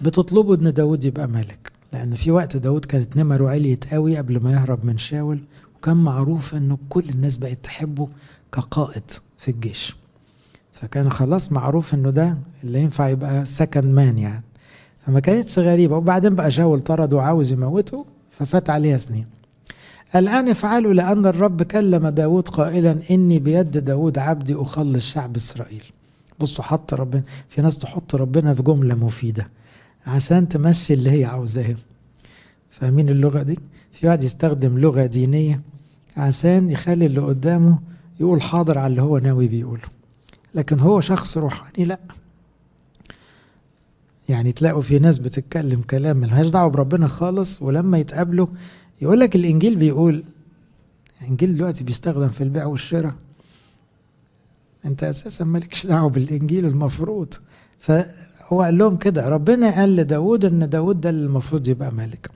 بتطلبوا 0.00 0.56
إن 0.56 0.72
داود 0.72 1.04
يبقى 1.04 1.28
ملك 1.28 1.72
لأن 1.92 2.14
في 2.14 2.30
وقت 2.30 2.56
داود 2.56 2.84
كانت 2.84 3.16
نمره 3.16 3.48
عليت 3.50 3.94
قوي 3.94 4.16
قبل 4.16 4.42
ما 4.42 4.52
يهرب 4.52 4.84
من 4.84 4.98
شاول 4.98 5.40
وكان 5.76 5.96
معروف 5.96 6.54
إنه 6.54 6.78
كل 6.88 7.04
الناس 7.08 7.36
بقت 7.36 7.58
تحبه 7.64 8.08
كقائد 8.52 9.02
في 9.38 9.50
الجيش. 9.50 9.96
فكان 10.80 11.10
خلاص 11.10 11.52
معروف 11.52 11.94
إنه 11.94 12.10
ده 12.10 12.38
اللي 12.64 12.80
ينفع 12.80 13.08
يبقى 13.08 13.44
سكند 13.44 13.84
مان 13.84 14.18
يعني. 14.18 14.44
فما 15.06 15.20
كانتش 15.20 15.58
غريبة. 15.58 15.96
وبعدين 15.96 16.34
بقى 16.34 16.50
شاول 16.50 16.80
طرده 16.80 17.16
وعاوز 17.16 17.52
يموته 17.52 18.06
ففات 18.30 18.70
عليها 18.70 18.96
سنين. 18.96 19.26
الآن 20.16 20.48
افعلوا 20.48 20.94
لأن 20.94 21.26
الرب 21.26 21.62
كلم 21.62 22.08
داود 22.08 22.48
قائلا 22.48 22.98
إني 23.10 23.38
بيد 23.38 23.70
داود 23.70 24.18
عبدي 24.18 24.54
أخلص 24.54 25.12
شعب 25.12 25.36
إسرائيل. 25.36 25.84
بصوا 26.40 26.64
حط 26.64 26.94
ربنا 26.94 27.22
في 27.48 27.62
ناس 27.62 27.78
تحط 27.78 28.14
ربنا 28.14 28.54
في 28.54 28.62
جملة 28.62 28.94
مفيدة. 28.94 29.48
عشان 30.06 30.48
تمشي 30.48 30.94
اللي 30.94 31.10
هي 31.10 31.24
عاوزاه 31.24 31.74
فاهمين 32.70 33.08
اللغة 33.08 33.42
دي؟ 33.42 33.58
في 33.92 34.06
واحد 34.06 34.22
يستخدم 34.22 34.78
لغة 34.78 35.06
دينية 35.06 35.60
عشان 36.16 36.70
يخلي 36.70 37.06
اللي 37.06 37.20
قدامه 37.20 37.78
يقول 38.20 38.42
حاضر 38.42 38.78
على 38.78 38.86
اللي 38.90 39.02
هو 39.02 39.18
ناوي 39.18 39.48
بيقوله. 39.48 39.97
لكن 40.54 40.80
هو 40.80 41.00
شخص 41.00 41.38
روحاني 41.38 41.84
لا. 41.84 41.98
يعني 44.28 44.52
تلاقوا 44.52 44.82
في 44.82 44.98
ناس 44.98 45.18
بتتكلم 45.18 45.82
كلام 45.82 46.16
ملهاش 46.16 46.46
دعوة 46.46 46.70
بربنا 46.70 47.08
خالص 47.08 47.62
ولما 47.62 47.98
يتقابلوا 47.98 48.46
يقول 49.02 49.20
لك 49.20 49.36
الإنجيل 49.36 49.76
بيقول 49.76 50.24
الإنجيل 51.22 51.56
دلوقتي 51.56 51.84
بيستخدم 51.84 52.28
في 52.28 52.40
البيع 52.44 52.66
والشراء. 52.66 53.14
أنت 54.84 55.04
أساسا 55.04 55.44
مالكش 55.44 55.86
دعوة 55.86 56.10
بالإنجيل 56.10 56.64
المفروض. 56.66 57.34
فهو 57.78 58.62
قال 58.62 58.78
لهم 58.78 58.96
كده 58.96 59.28
ربنا 59.28 59.70
قال 59.76 59.96
لداود 59.96 60.44
إن 60.44 60.68
داود 60.68 61.00
ده 61.00 61.10
اللي 61.10 61.26
المفروض 61.26 61.68
يبقى 61.68 61.94
ملك 61.94 62.30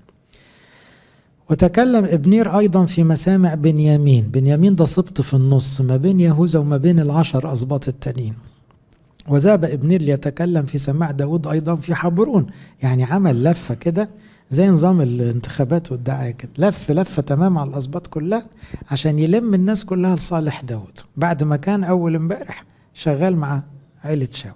وتكلم 1.50 2.04
إبنير 2.04 2.58
أيضا 2.58 2.86
في 2.86 3.04
مسامع 3.04 3.54
بنيامين. 3.54 4.24
بنيامين 4.24 4.74
ده 4.74 4.84
سبط 4.84 5.20
في 5.20 5.34
النص 5.34 5.80
ما 5.80 5.96
بين 5.96 6.20
يهوذا 6.20 6.58
وما 6.58 6.76
بين 6.76 7.00
العشر 7.00 7.52
أسباط 7.52 7.88
التانيين. 7.88 8.34
وذهب 9.28 9.64
إبنير 9.64 10.02
ليتكلم 10.02 10.64
في 10.64 10.78
سماع 10.78 11.10
داود 11.10 11.46
أيضا 11.46 11.76
في 11.76 11.94
حبرون. 11.94 12.46
يعني 12.82 13.04
عمل 13.04 13.44
لفة 13.44 13.74
كده 13.74 14.10
زي 14.50 14.68
نظام 14.68 15.00
الانتخابات 15.00 15.92
والدعاية 15.92 16.30
كده. 16.30 16.50
لف 16.58 16.90
لفة 16.90 17.22
تمام 17.22 17.58
على 17.58 17.70
الأسباط 17.70 18.06
كلها 18.06 18.42
عشان 18.90 19.18
يلم 19.18 19.54
الناس 19.54 19.84
كلها 19.84 20.16
لصالح 20.16 20.60
داود. 20.60 20.98
بعد 21.16 21.44
ما 21.44 21.56
كان 21.56 21.84
أول 21.84 22.14
امبارح 22.14 22.64
شغال 22.94 23.36
مع 23.36 23.62
عيلة 24.04 24.28
شاول 24.32 24.54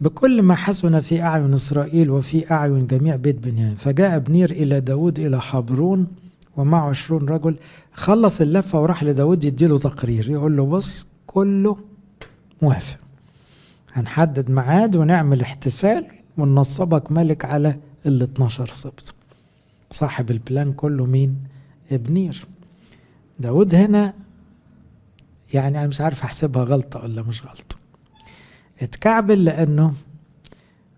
بكل 0.00 0.42
ما 0.42 0.54
حسن 0.54 1.00
في 1.00 1.22
أعين 1.22 1.54
إسرائيل 1.54 2.10
وفي 2.10 2.50
أعين 2.50 2.86
جميع 2.86 3.16
بيت 3.16 3.36
بنيامين. 3.36 3.76
فجاء 3.76 4.16
ابنير 4.16 4.50
إلى 4.50 4.80
داود 4.80 5.18
إلى 5.18 5.40
حبرون 5.40 6.06
ومعه 6.56 6.88
عشرون 6.90 7.28
رجل 7.28 7.56
خلص 7.92 8.40
اللفة 8.40 8.80
وراح 8.82 9.04
لداود 9.04 9.44
يديله 9.44 9.78
تقرير 9.78 10.30
يقول 10.30 10.56
له 10.56 10.66
بص 10.66 11.06
كله 11.26 11.76
موافق. 12.62 12.98
هنحدد 13.92 14.50
ميعاد 14.50 14.96
ونعمل 14.96 15.40
احتفال 15.40 16.06
وننصبك 16.38 17.12
ملك 17.12 17.44
على 17.44 17.76
ال 18.06 18.22
12 18.22 18.66
سبط 18.66 19.14
صاحب 19.90 20.30
البلان 20.30 20.72
كله 20.72 21.04
مين؟ 21.04 21.36
ابنير. 21.92 22.46
داود 23.38 23.74
هنا 23.74 24.12
يعني 25.54 25.78
أنا 25.78 25.86
مش 25.86 26.00
عارف 26.00 26.22
أحسبها 26.22 26.64
غلطة 26.64 27.02
ولا 27.02 27.22
مش 27.22 27.42
غلطة. 27.42 27.75
اتكعبل 28.82 29.44
لأنه 29.44 29.94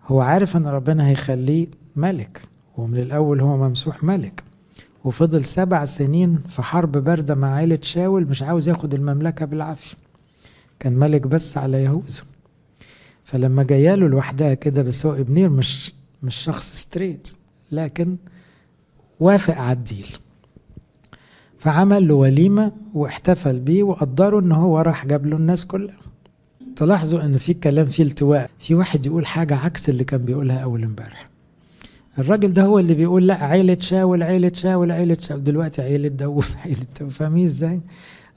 هو 0.07 0.21
عارف 0.21 0.57
أن 0.57 0.67
ربنا 0.67 1.07
هيخليه 1.07 1.67
ملك 1.95 2.41
ومن 2.77 2.97
الأول 2.99 3.41
هو 3.41 3.57
ممسوح 3.57 4.03
ملك. 4.03 4.43
وفضل 5.03 5.45
سبع 5.45 5.85
سنين 5.85 6.37
في 6.49 6.61
حرب 6.61 6.91
باردة 6.91 7.35
مع 7.35 7.47
عائلة 7.55 7.79
شاول 7.81 8.25
مش 8.27 8.43
عاوز 8.43 8.69
ياخد 8.69 8.93
المملكة 8.93 9.45
بالعافية. 9.45 9.97
كان 10.79 10.93
ملك 10.93 11.27
بس 11.27 11.57
على 11.57 11.83
يهوذا. 11.83 12.21
فلما 13.23 13.63
جاياله 13.63 14.07
لوحدها 14.07 14.53
كده 14.53 14.81
بس 14.81 15.05
هو 15.05 15.13
ابنير 15.13 15.49
مش 15.49 15.93
مش 16.23 16.35
شخص 16.35 16.75
ستريت 16.75 17.29
لكن 17.71 18.17
وافق 19.19 19.57
على 19.57 19.71
الديل. 19.77 20.07
فعمل 21.59 22.07
له 22.07 22.13
وليمة 22.13 22.71
واحتفل 22.93 23.59
بيه 23.59 23.83
وقدروا 23.83 24.41
إن 24.41 24.51
هو 24.51 24.79
راح 24.79 25.05
جاب 25.05 25.25
له 25.25 25.35
الناس 25.37 25.65
كلها. 25.65 25.97
تلاحظوا 26.75 27.21
إن 27.25 27.37
في 27.37 27.53
كلام 27.53 27.85
فيه 27.85 28.03
التواء 28.03 28.49
في 28.59 28.75
واحد 28.75 29.05
يقول 29.05 29.25
حاجة 29.25 29.55
عكس 29.55 29.89
اللي 29.89 30.03
كان 30.03 30.21
بيقولها 30.25 30.59
أول 30.59 30.83
امبارح. 30.83 31.25
الراجل 32.19 32.53
ده 32.53 32.63
هو 32.63 32.79
اللي 32.79 32.93
بيقول 32.93 33.27
لأ 33.27 33.43
عيلة 33.43 33.77
شاول 33.79 34.23
عيلة 34.23 34.51
شاول 34.55 34.91
عيلة 34.91 35.17
شاول. 35.21 35.43
دلوقتي 35.43 35.81
عيلة 35.81 36.07
داوود 36.09 36.45
عيلة 36.65 36.85
داوود 36.99 37.13
فاهمين 37.13 37.45
إزاي؟ 37.45 37.79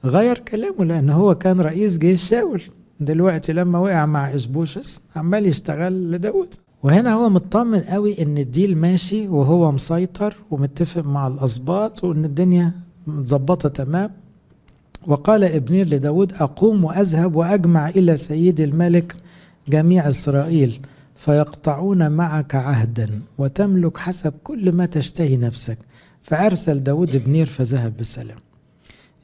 غير 0.05 0.39
كلامه 0.39 0.85
لأن 0.85 1.11
هو 1.11 1.35
كان 1.35 1.61
رئيس 1.61 1.99
جيش 1.99 2.29
شاول. 2.29 2.63
دلوقتي 3.01 3.53
لما 3.53 3.79
وقع 3.79 4.07
مع 4.07 4.35
إسبوشس 4.35 5.03
عمال 5.17 5.47
يشتغل 5.47 6.13
لداود 6.13 6.55
وهنا 6.83 7.13
هو 7.15 7.29
مطمن 7.31 7.81
قوي 7.81 8.23
إن 8.23 8.39
الديل 8.39 8.79
ماشي 8.79 9.29
وهو 9.29 9.73
مسيطر 9.73 10.35
ومتفق 10.51 11.07
مع 11.07 11.27
الأسباط 11.27 12.05
وإن 12.05 12.25
الدنيا 12.25 12.73
متظبطة 13.07 13.69
تمام. 13.69 14.11
وقال 15.07 15.45
ابنير 15.45 15.89
لداود 15.89 16.33
أقوم 16.33 16.85
وأذهب 16.85 17.37
وأجمع 17.37 17.89
إلى 17.89 18.17
سيد 18.17 18.61
الملك 18.61 19.17
جميع 19.69 20.09
إسرائيل 20.09 20.81
فيقطعون 21.17 22.11
معك 22.11 22.55
عهدا 22.55 23.21
وتملك 23.39 23.99
حسب 23.99 24.33
كل 24.45 24.77
ما 24.77 24.87
تشتهي 24.87 25.37
نفسك. 25.37 25.79
فأرسل 26.23 26.83
داود 26.83 27.15
ابنير 27.15 27.47
فذهب 27.47 27.97
بسلام. 27.97 28.37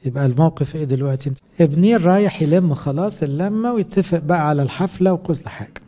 يبقى 0.05 0.25
الموقف 0.25 0.75
إيه 0.75 0.83
دلوقتي؟ 0.83 1.31
ابنير 1.61 2.01
رايح 2.01 2.41
يلم 2.41 2.73
خلاص 2.73 3.23
اللمة 3.23 3.73
ويتفق 3.73 4.17
بقى 4.19 4.47
على 4.49 4.63
الحفلة 4.63 5.13
وكل 5.13 5.35
حاجة. 5.45 5.81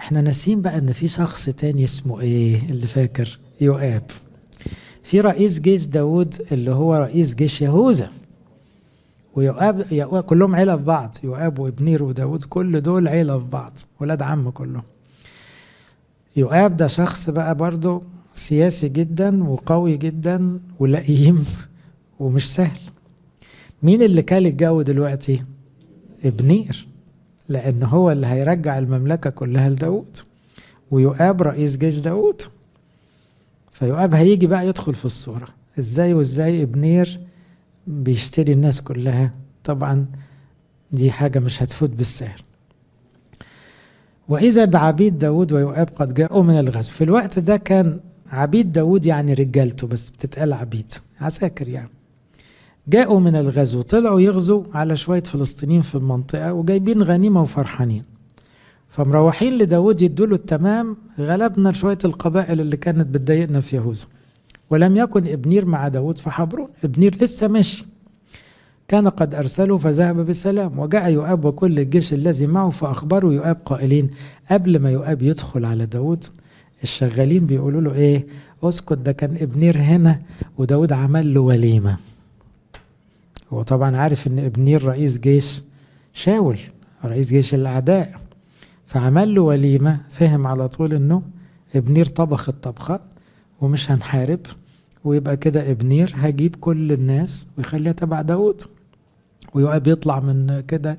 إحنا 0.00 0.20
ناسيين 0.20 0.62
بقى 0.62 0.78
إن 0.78 0.92
في 0.92 1.08
شخص 1.08 1.44
تاني 1.50 1.84
اسمه 1.84 2.20
إيه 2.20 2.70
اللي 2.70 2.86
فاكر؟ 2.86 3.38
يؤاب 3.60 4.02
في 5.02 5.20
رئيس 5.20 5.60
جيش 5.60 5.86
داود 5.86 6.34
اللي 6.52 6.70
هو 6.70 6.94
رئيس 6.94 7.34
جيش 7.34 7.62
يهوذا. 7.62 8.10
ويؤاب 9.36 9.92
يؤاب 9.92 10.24
كلهم 10.24 10.54
عيلة 10.56 10.76
في 10.76 10.82
بعض 10.82 11.16
يؤاب 11.24 11.58
وابنير 11.58 12.02
وداود 12.02 12.44
كل 12.44 12.80
دول 12.80 13.08
عيلة 13.08 13.38
في 13.38 13.44
بعض 13.44 13.78
ولاد 14.00 14.22
عم 14.22 14.50
كلهم. 14.50 14.82
يؤاب 16.36 16.76
ده 16.76 16.86
شخص 16.86 17.30
بقى 17.30 17.54
برضه 17.54 18.02
سياسي 18.34 18.88
جدا 18.88 19.44
وقوي 19.44 19.96
جدا 19.96 20.60
ولئيم 20.78 21.44
ومش 22.20 22.54
سهل. 22.54 22.80
مين 23.82 24.02
اللي 24.02 24.22
كال 24.22 24.46
الجو 24.46 24.82
دلوقتي؟ 24.82 25.42
ابنير 26.24 26.88
لأن 27.48 27.82
هو 27.82 28.10
اللي 28.10 28.26
هيرجع 28.26 28.78
المملكة 28.78 29.30
كلها 29.30 29.68
لداود. 29.70 30.16
ويؤاب 30.90 31.42
رئيس 31.42 31.76
جيش 31.76 32.00
داود. 32.00 32.42
فيؤاب 33.72 34.14
هيجي 34.14 34.46
بقى 34.46 34.68
يدخل 34.68 34.94
في 34.94 35.04
الصورة. 35.04 35.48
إزاي 35.78 36.14
وإزاي 36.14 36.62
ابنير 36.62 37.20
بيشتري 37.86 38.52
الناس 38.52 38.82
كلها. 38.82 39.32
طبعا 39.64 40.06
دي 40.92 41.10
حاجة 41.10 41.38
مش 41.38 41.62
هتفوت 41.62 41.90
بالسهل 41.90 42.40
وإذا 44.28 44.64
بعبيد 44.64 45.18
داود 45.18 45.52
ويؤاب 45.52 45.88
قد 45.94 46.14
جاءوا 46.14 46.42
من 46.42 46.58
الغزو. 46.58 46.92
في 46.92 47.04
الوقت 47.04 47.38
ده 47.38 47.56
كان 47.56 48.00
عبيد 48.30 48.72
داود 48.72 49.06
يعني 49.06 49.34
رجالته 49.34 49.86
بس 49.86 50.10
بتتقال 50.10 50.52
عبيد 50.52 50.92
عساكر 51.20 51.68
يعني. 51.68 51.90
جاءوا 52.88 53.20
من 53.20 53.36
الغزو 53.36 53.82
طلعوا 53.82 54.20
يغزوا 54.20 54.64
على 54.74 54.96
شوية 54.96 55.22
فلسطينيين 55.22 55.82
في 55.82 55.94
المنطقة 55.94 56.52
وجايبين 56.52 57.02
غنيمة 57.02 57.42
وفرحانين. 57.42 58.02
فمروحين 58.88 59.58
لداود 59.58 60.02
يدوا 60.02 60.26
له 60.26 60.34
التمام 60.34 60.96
غلبنا 61.18 61.72
شوية 61.72 61.98
القبائل 62.04 62.60
اللي 62.60 62.76
كانت 62.76 63.06
بتضايقنا 63.06 63.60
في 63.60 63.76
يهوذا. 63.76 64.06
ولم 64.70 64.96
يكن 64.96 65.26
إبنير 65.26 65.64
مع 65.64 65.88
داود 65.88 66.18
في 66.18 66.30
حبرون 66.30 66.68
إبنير 66.84 67.16
لسه 67.22 67.48
ماشي. 67.48 67.86
كان 68.88 69.08
قد 69.08 69.34
أرسله 69.34 69.76
فذهب 69.76 70.16
بسلام 70.16 70.78
وجاء 70.78 71.10
يؤاب 71.10 71.44
وكل 71.44 71.78
الجيش 71.80 72.12
الذي 72.12 72.46
معه 72.46 72.70
فأخبروا 72.70 73.32
يؤاب 73.32 73.56
قائلين 73.64 74.10
قبل 74.50 74.78
ما 74.78 74.90
يؤاب 74.90 75.22
يدخل 75.22 75.64
على 75.64 75.86
داود. 75.86 76.24
الشغالين 76.82 77.46
بيقولوا 77.46 77.80
له 77.80 77.94
إيه؟ 77.94 78.26
أسكت 78.62 78.92
ده 78.92 79.12
كان 79.12 79.36
إبنير 79.40 79.78
هنا. 79.78 80.18
وداود 80.58 80.92
عمل 80.92 81.34
له 81.34 81.40
وليمة. 81.40 81.96
هو 83.52 83.62
طبعا 83.62 83.96
عارف 83.96 84.26
إن 84.26 84.38
إبنير 84.38 84.84
رئيس 84.84 85.18
جيش 85.18 85.62
شاول 86.14 86.58
رئيس 87.04 87.28
جيش 87.28 87.54
الأعداء. 87.54 88.14
فعمل 88.86 89.34
له 89.34 89.42
وليمة. 89.42 90.00
فهم 90.10 90.46
على 90.46 90.68
طول 90.68 90.94
إنه 90.94 91.22
إبنير 91.76 92.06
طبخ 92.06 92.48
الطبخة. 92.48 93.00
ومش 93.60 93.90
هنحارب 93.90 94.40
ويبقى 95.04 95.36
كده 95.36 95.70
إبنير 95.70 96.12
هجيب 96.16 96.56
كل 96.56 96.92
الناس 96.92 97.46
ويخليها 97.58 97.92
تبع 97.92 98.22
داود 98.22 98.62
ويؤاب 99.54 99.86
يطلع 99.86 100.20
من 100.20 100.60
كده 100.68 100.96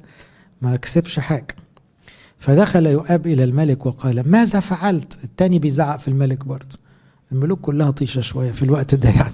ما 0.61 0.75
كسبش 0.75 1.19
حاجة. 1.19 1.55
فدخل 2.39 2.85
يؤاب 2.85 3.27
إلى 3.27 3.43
الملك 3.43 3.85
وقال 3.85 4.31
ماذا 4.31 4.59
فعلت؟ 4.59 5.17
التاني 5.23 5.59
بيزعق 5.59 5.99
في 5.99 6.07
الملك 6.07 6.45
برضه. 6.45 6.77
الملوك 7.31 7.59
كلها 7.59 7.91
طيشة 7.91 8.21
شوية 8.21 8.51
في 8.51 8.63
الوقت 8.63 8.95
ده 8.95 9.09
يعني. 9.09 9.33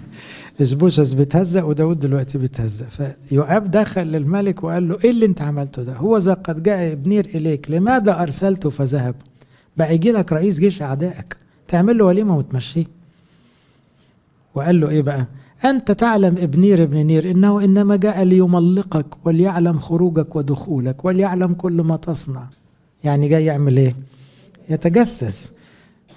إسبوشس 0.62 1.14
بيتهزق 1.14 1.66
وداود 1.66 2.00
دلوقتي 2.00 2.38
بيتهزق 2.38 2.88
فيؤاب 2.88 3.72
دخل 3.72 4.02
للملك 4.08 4.64
وقال 4.64 4.90
له 4.90 4.98
إيه 5.04 5.10
اللي 5.12 5.26
أنت 5.26 5.42
عملته 5.42 5.84
ده؟ 5.84 5.94
هو 5.94 6.18
ذا 6.18 6.34
قد 6.34 6.64
جاء 6.64 6.92
إبنير 6.92 7.26
إليك 7.26 7.72
لماذا 7.72 8.22
أرسلته 8.22 8.70
فذهب؟ 8.70 9.16
بقى 9.78 9.94
يجي 9.96 10.12
لك 10.12 10.34
رئيس 10.34 10.60
جيش 10.60 10.82
أعدائك 10.82 11.38
تعمل 11.68 11.98
له 11.98 12.06
وليمة 12.06 12.38
وتمشيه. 12.38 12.86
وقال 14.56 14.80
له 14.82 14.90
إيه 14.90 15.02
بقى؟ 15.02 15.26
أنت 15.66 15.92
تعلم 15.92 16.38
ابنير 16.38 16.84
ابن 16.84 16.98
نير 16.98 17.32
إنه 17.32 17.64
إنما 17.64 17.96
جاء 17.96 18.24
ليملقك 18.24 19.06
وليعلم 19.26 19.78
خروجك 19.78 20.36
ودخولك 20.36 21.06
وليعلم 21.06 21.54
كل 21.54 21.82
ما 21.82 21.96
تصنع. 21.96 22.50
يعني 23.04 23.28
جاي 23.30 23.46
يعمل 23.46 23.78
إيه؟ 23.78 23.96
يتجسس. 24.70 25.52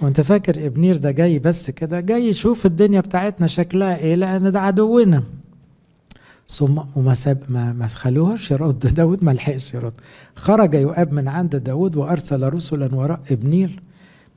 وأنت 0.03 0.21
فاكر 0.21 0.67
ابنير 0.67 0.97
ده 0.97 1.11
جاي 1.11 1.39
بس 1.39 1.71
كده 1.71 2.01
جاي 2.01 2.29
يشوف 2.29 2.67
الدنيا 2.67 3.01
بتاعتنا 3.01 3.47
شكلها 3.47 3.97
إيه؟ 3.97 4.15
لأن 4.15 4.53
ده 4.53 4.61
عدونا. 4.61 5.23
ثم 6.49 6.79
وما 6.97 7.15
ساب 7.15 7.39
ما 7.49 7.73
ما 7.73 7.87
خلوهاش 7.87 8.51
يرد. 8.51 8.79
داود 8.97 9.25
ما 9.25 9.31
لحقش 9.31 9.75
يرد. 9.75 9.93
خرج 10.37 10.75
يؤاب 10.75 11.13
من 11.13 11.29
عند 11.29 11.57
داود 11.57 11.97
وأرسل 11.97 12.53
رسلا 12.55 12.95
وراء 12.95 13.21
ابنير 13.31 13.83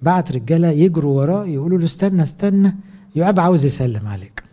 بعت 0.01 0.31
رجالة 0.31 0.67
يجروا 0.67 1.21
وراه 1.21 1.45
يقولوا 1.45 1.77
له 1.77 1.85
استنى 1.85 2.21
استنى. 2.21 2.75
يؤاب 3.15 3.39
عاوز 3.39 3.65
يسلم 3.65 4.07
عليك. 4.07 4.43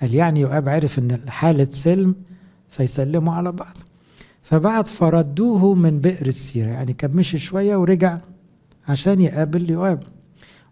قال 0.00 0.14
يعني 0.14 0.40
يؤاب 0.40 0.68
عرف 0.68 0.98
إن 0.98 1.20
حالة 1.28 1.68
سلم 1.70 2.14
فيسلموا 2.70 3.34
على 3.34 3.52
بعض. 3.52 3.76
فبعت 4.42 4.86
فردوه 4.86 5.74
من 5.74 6.00
بئر 6.00 6.26
السيرة 6.26 6.66
يعني 6.68 6.92
كان 6.92 7.16
مشي 7.16 7.38
شوية 7.38 7.76
ورجع 7.76 8.20
عشان 8.88 9.20
يقابل 9.20 9.70
يؤاب 9.70 10.02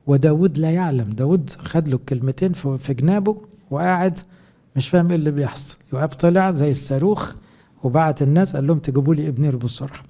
وداود 0.07 0.59
لا 0.59 0.71
يعلم. 0.71 1.11
داود 1.11 1.51
خد 1.51 1.89
له 1.89 1.99
كلمتين 2.09 2.53
في 2.53 2.95
جنابه 2.95 3.37
وقاعد 3.71 4.19
مش 4.77 4.89
فاهم 4.89 5.09
إيه 5.09 5.17
اللي 5.17 5.31
بيحصل. 5.31 5.77
يؤاب 5.93 6.09
طلع 6.09 6.51
زي 6.51 6.71
الصاروخ 6.71 7.33
وبعت 7.83 8.23
الناس 8.23 8.57
قال 8.57 8.67
لهم 8.67 8.79
تجيبوا 8.79 9.15
لي 9.15 9.29
ابنير 9.29 9.57
بسرعة 9.57 10.03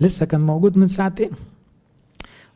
لسه 0.00 0.26
كان 0.26 0.40
موجود 0.40 0.78
من 0.78 0.88
ساعتين. 0.88 1.30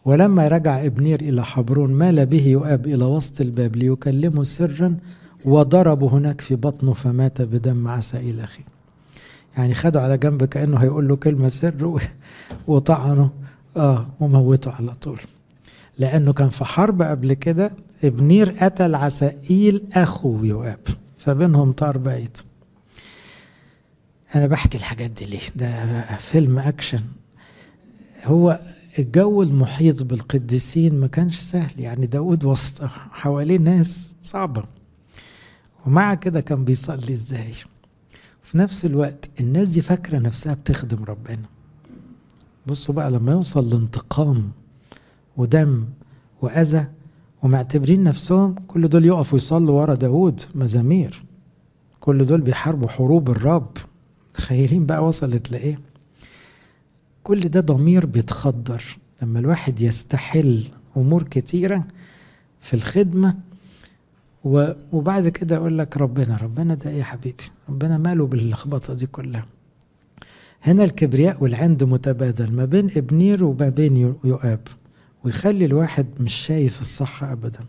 ولما 0.04 0.48
رجع 0.48 0.84
إبنير 0.86 1.20
إلى 1.20 1.44
حبرون 1.44 1.92
مال 1.92 2.26
به 2.26 2.46
يؤاب 2.46 2.86
إلى 2.86 3.04
وسط 3.04 3.40
الباب 3.40 3.76
ليكلمه 3.76 4.42
سرا 4.42 4.96
وضربه 5.44 6.08
هناك 6.08 6.40
في 6.40 6.56
بطنه 6.56 6.92
فمات 6.92 7.42
بدم 7.42 7.88
عسائل 7.88 8.40
أخيه. 8.40 8.64
يعني 9.56 9.74
خده 9.74 10.02
على 10.02 10.18
جنب 10.18 10.44
كأنه 10.44 10.76
هيقول 10.76 11.08
له 11.08 11.16
كلمة 11.16 11.48
سر 11.48 12.00
وطعنه 12.66 13.30
آه 13.76 14.06
وموته 14.20 14.70
على 14.70 14.94
طول. 14.94 15.20
لأنه 15.98 16.32
كان 16.32 16.48
في 16.48 16.64
حرب 16.64 17.02
قبل 17.02 17.32
كده 17.32 17.70
إبنير 18.04 18.50
قتل 18.50 18.94
عسائيل 18.94 19.82
اخو 19.92 20.44
يؤاب 20.44 20.78
فبينهم 21.18 21.72
طار 21.72 21.98
بعيد. 21.98 22.36
أنا 24.34 24.46
بحكي 24.46 24.78
الحاجات 24.78 25.10
دي 25.10 25.24
ليه؟ 25.24 25.40
ده 25.56 26.02
فيلم 26.16 26.58
أكشن. 26.58 27.00
هو 28.24 28.58
الجو 28.98 29.42
المحيط 29.42 30.02
بالقديسين 30.02 31.00
ما 31.00 31.06
كانش 31.06 31.36
سهل. 31.36 31.80
يعني 31.80 32.06
داود 32.06 32.44
وسط 32.44 32.84
حواليه 33.10 33.58
ناس 33.58 34.16
صعبة. 34.22 34.62
ومع 35.86 36.14
كده 36.14 36.40
كان 36.40 36.64
بيصلي 36.64 37.12
إزاي؟ 37.12 37.52
في 38.42 38.58
نفس 38.58 38.84
الوقت 38.84 39.28
الناس 39.40 39.68
دي 39.68 39.82
فاكرة 39.82 40.18
نفسها 40.18 40.54
بتخدم 40.54 41.04
ربنا. 41.04 41.44
بصوا 42.66 42.94
بقى 42.94 43.10
لما 43.10 43.32
يوصل 43.32 43.70
لانتقام 43.70 44.50
ودم 45.36 45.84
وأذى 46.42 46.86
ومعتبرين 47.42 48.04
نفسهم 48.04 48.54
كل 48.54 48.88
دول 48.88 49.06
يقفوا 49.06 49.38
يصلوا 49.38 49.80
ورا 49.80 49.94
داود 49.94 50.42
مزامير. 50.54 51.22
كل 52.00 52.24
دول 52.24 52.40
بيحاربوا 52.40 52.88
حروب 52.88 53.30
الرب. 53.30 53.76
تخيلين 54.34 54.86
بقى 54.86 55.04
وصلت 55.04 55.52
لإيه؟ 55.52 55.78
كل 57.30 57.40
ده 57.40 57.60
ضمير 57.60 58.06
بيتخدر. 58.06 58.82
لما 59.22 59.38
الواحد 59.38 59.80
يستحل 59.80 60.64
أمور 60.96 61.22
كتيرة 61.22 61.84
في 62.60 62.74
الخدمة 62.74 63.34
وبعد 64.92 65.28
كده 65.28 65.56
يقول 65.56 65.78
لك 65.78 65.96
ربنا 65.96 66.36
ربنا 66.36 66.74
ده 66.74 66.90
إيه 66.90 66.96
يا 66.98 67.04
حبيبي؟ 67.04 67.42
ربنا 67.68 67.98
ماله 67.98 68.26
باللخبطة 68.26 68.94
دي 68.94 69.06
كلها؟ 69.06 69.46
هنا 70.62 70.84
الكبرياء 70.84 71.42
والعند 71.44 71.84
متبادل 71.84 72.52
ما 72.52 72.64
بين 72.64 72.88
إبنير 72.96 73.44
وما 73.44 73.68
بين 73.68 74.14
يؤاب 74.24 74.60
ويخلي 75.24 75.64
الواحد 75.64 76.06
مش 76.20 76.34
شايف 76.34 76.80
الصح 76.80 77.24
ابدا. 77.24 77.60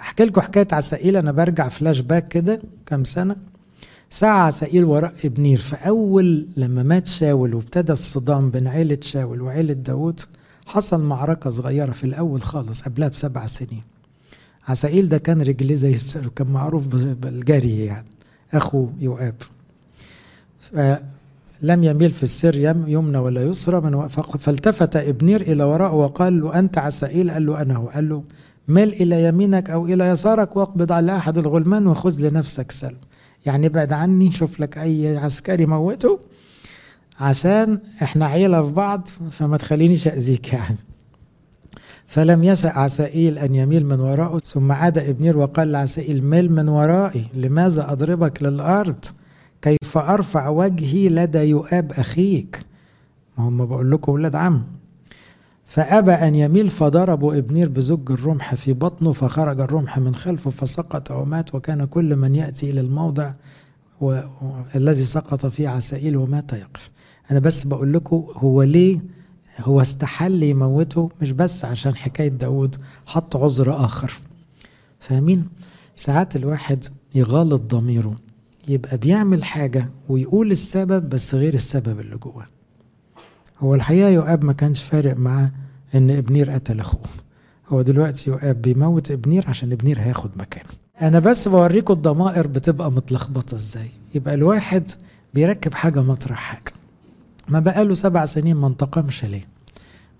أحكي 0.00 0.24
لكم 0.24 0.40
حكاية 0.40 0.68
عسائيل 0.72 1.16
أنا 1.16 1.32
برجع 1.32 1.68
فلاش 1.68 2.00
باك 2.00 2.28
كده 2.28 2.62
كام 2.86 3.04
سنة. 3.04 3.36
ساعة 4.12 4.46
عسائيل 4.46 4.84
وراء 4.84 5.12
ابنير 5.24 5.58
فأول 5.58 6.46
لما 6.56 6.82
مات 6.82 7.06
شاول 7.06 7.54
وابتدى 7.54 7.92
الصدام 7.92 8.50
بين 8.50 8.66
عيلة 8.68 8.98
شاول 9.00 9.40
وعيلة 9.42 9.72
داود 9.72 10.20
حصل 10.66 11.02
معركة 11.04 11.50
صغيرة 11.50 11.92
في 11.92 12.04
الأول 12.04 12.42
خالص 12.42 12.82
قبلها 12.82 13.08
بسبع 13.08 13.46
سنين. 13.46 13.82
عسائيل 14.68 15.08
ده 15.08 15.18
كان 15.18 15.42
رجليه 15.42 15.74
زي 15.74 15.92
السهم 15.92 16.28
كان 16.36 16.46
معروف 16.46 16.86
بالجري 16.86 17.84
يعني. 17.84 18.06
أخو 18.54 18.88
يؤاب 19.00 19.34
لم 21.62 21.84
يميل 21.84 22.10
في 22.10 22.22
السير 22.22 22.54
يمنى 22.88 23.18
ولا 23.18 23.42
يسرى 23.42 23.80
من 23.80 24.08
فالتفت 24.08 24.96
ابنير 24.96 25.40
إلى 25.40 25.64
وراءه 25.64 25.94
وقال 25.94 26.40
له 26.40 26.58
أنت 26.58 26.78
عسائيل 26.78 27.30
قال 27.30 27.46
له 27.46 27.62
أنا 27.62 27.74
هو. 27.76 27.86
قال 27.86 28.08
له 28.08 28.22
مل 28.68 28.88
إلى 28.92 29.24
يمينك 29.24 29.70
أو 29.70 29.86
إلى 29.86 30.06
يسارك 30.08 30.56
واقبض 30.56 30.92
على 30.92 31.16
أحد 31.16 31.38
الغلمان 31.38 31.86
وخذ 31.86 32.20
لنفسك 32.20 32.70
سلم 32.72 32.96
يعني 33.46 33.66
ابعد 33.66 33.92
عني 33.92 34.32
شوف 34.32 34.60
لك 34.60 34.78
أي 34.78 35.16
عسكري 35.16 35.66
موته 35.66 36.18
عشان 37.20 37.80
إحنا 38.02 38.26
عيلة 38.26 38.62
في 38.66 38.72
بعض 38.72 39.08
فما 39.30 39.56
تخلينيش 39.56 40.08
أذيك 40.08 40.52
يعني. 40.52 40.76
فلم 42.06 42.44
يسع 42.44 42.78
عسائيل 42.78 43.38
أن 43.38 43.54
يميل 43.54 43.86
من 43.86 44.00
وراءه 44.00 44.38
ثم 44.38 44.72
عاد 44.72 44.98
ابنير 44.98 45.38
وقال 45.38 45.72
لعسائيل 45.72 46.26
مل 46.26 46.50
من 46.52 46.68
ورائي 46.68 47.24
لماذا 47.34 47.92
أضربك 47.92 48.42
للأرض؟ 48.42 49.04
كيف 49.62 49.98
أرفع 49.98 50.48
وجهي 50.48 51.08
لدى 51.08 51.38
يؤاب 51.38 51.92
أخيك؟ 51.92 52.66
ما 53.38 53.44
هم 53.48 53.66
بقول 53.66 53.90
لكم 53.90 54.12
ولاد 54.12 54.34
عم. 54.36 54.62
فأبى 55.72 56.12
أن 56.12 56.34
يميل 56.34 56.68
فضربوا 56.68 57.38
إبنير 57.38 57.68
بزج 57.68 58.10
الرمح 58.10 58.54
في 58.54 58.72
بطنه 58.72 59.12
فخرج 59.12 59.60
الرمح 59.60 59.98
من 59.98 60.14
خلفه 60.14 60.50
فسقط 60.50 61.10
ومات 61.10 61.54
وكان 61.54 61.84
كل 61.84 62.16
من 62.16 62.34
يأتي 62.34 62.70
إلى 62.70 62.80
الموضع 62.80 63.32
الذي 64.76 65.04
سقط 65.04 65.46
فيه 65.46 65.68
عسائيل 65.68 66.16
ومات 66.16 66.52
يقف. 66.52 66.90
أنا 67.30 67.38
بس 67.38 67.64
بقول 67.64 67.92
لكم 67.92 68.26
هو 68.36 68.62
ليه؟ 68.62 69.00
هو 69.60 69.80
استحل 69.80 70.42
يموته 70.42 71.10
مش 71.22 71.32
بس 71.32 71.64
عشان 71.64 71.96
حكاية 71.96 72.28
داود 72.28 72.76
حط 73.06 73.36
عذر 73.36 73.84
آخر. 73.84 74.12
فاهمين؟ 75.00 75.48
ساعات 75.96 76.36
الواحد 76.36 76.84
يغالط 77.14 77.74
ضميره 77.74 78.16
يبقى 78.68 78.98
بيعمل 78.98 79.44
حاجة 79.44 79.88
ويقول 80.08 80.50
السبب 80.50 81.08
بس 81.08 81.34
غير 81.34 81.54
السبب 81.54 82.00
اللي 82.00 82.16
جواه. 82.16 82.46
هو 83.62 83.74
الحقيقة 83.74 84.08
يؤاب 84.08 84.44
ما 84.44 84.52
كانش 84.52 84.82
فارق 84.82 85.16
معاه 85.16 85.50
إن 85.94 86.10
إبنير 86.10 86.50
قتل 86.50 86.80
أخوه. 86.80 87.00
هو 87.68 87.82
دلوقتي 87.82 88.30
يؤاب 88.30 88.62
بيموت 88.62 89.10
إبنير 89.10 89.44
عشان 89.48 89.72
إبنير 89.72 90.00
هياخد 90.00 90.30
مكانه. 90.36 90.68
أنا 91.02 91.18
بس 91.18 91.48
بوريكم 91.48 91.94
الضمائر 91.94 92.46
بتبقى 92.46 92.92
متلخبطة 92.92 93.54
إزاي. 93.54 93.90
يبقى 94.14 94.34
الواحد 94.34 94.90
بيركب 95.34 95.74
حاجة 95.74 96.02
مطرح 96.02 96.38
حاجة. 96.38 96.72
ما 97.48 97.60
بقاله 97.60 97.94
سبع 97.94 98.24
سنين 98.24 98.56
ما 98.56 98.66
انتقمش 98.66 99.24
ليه؟ 99.24 99.44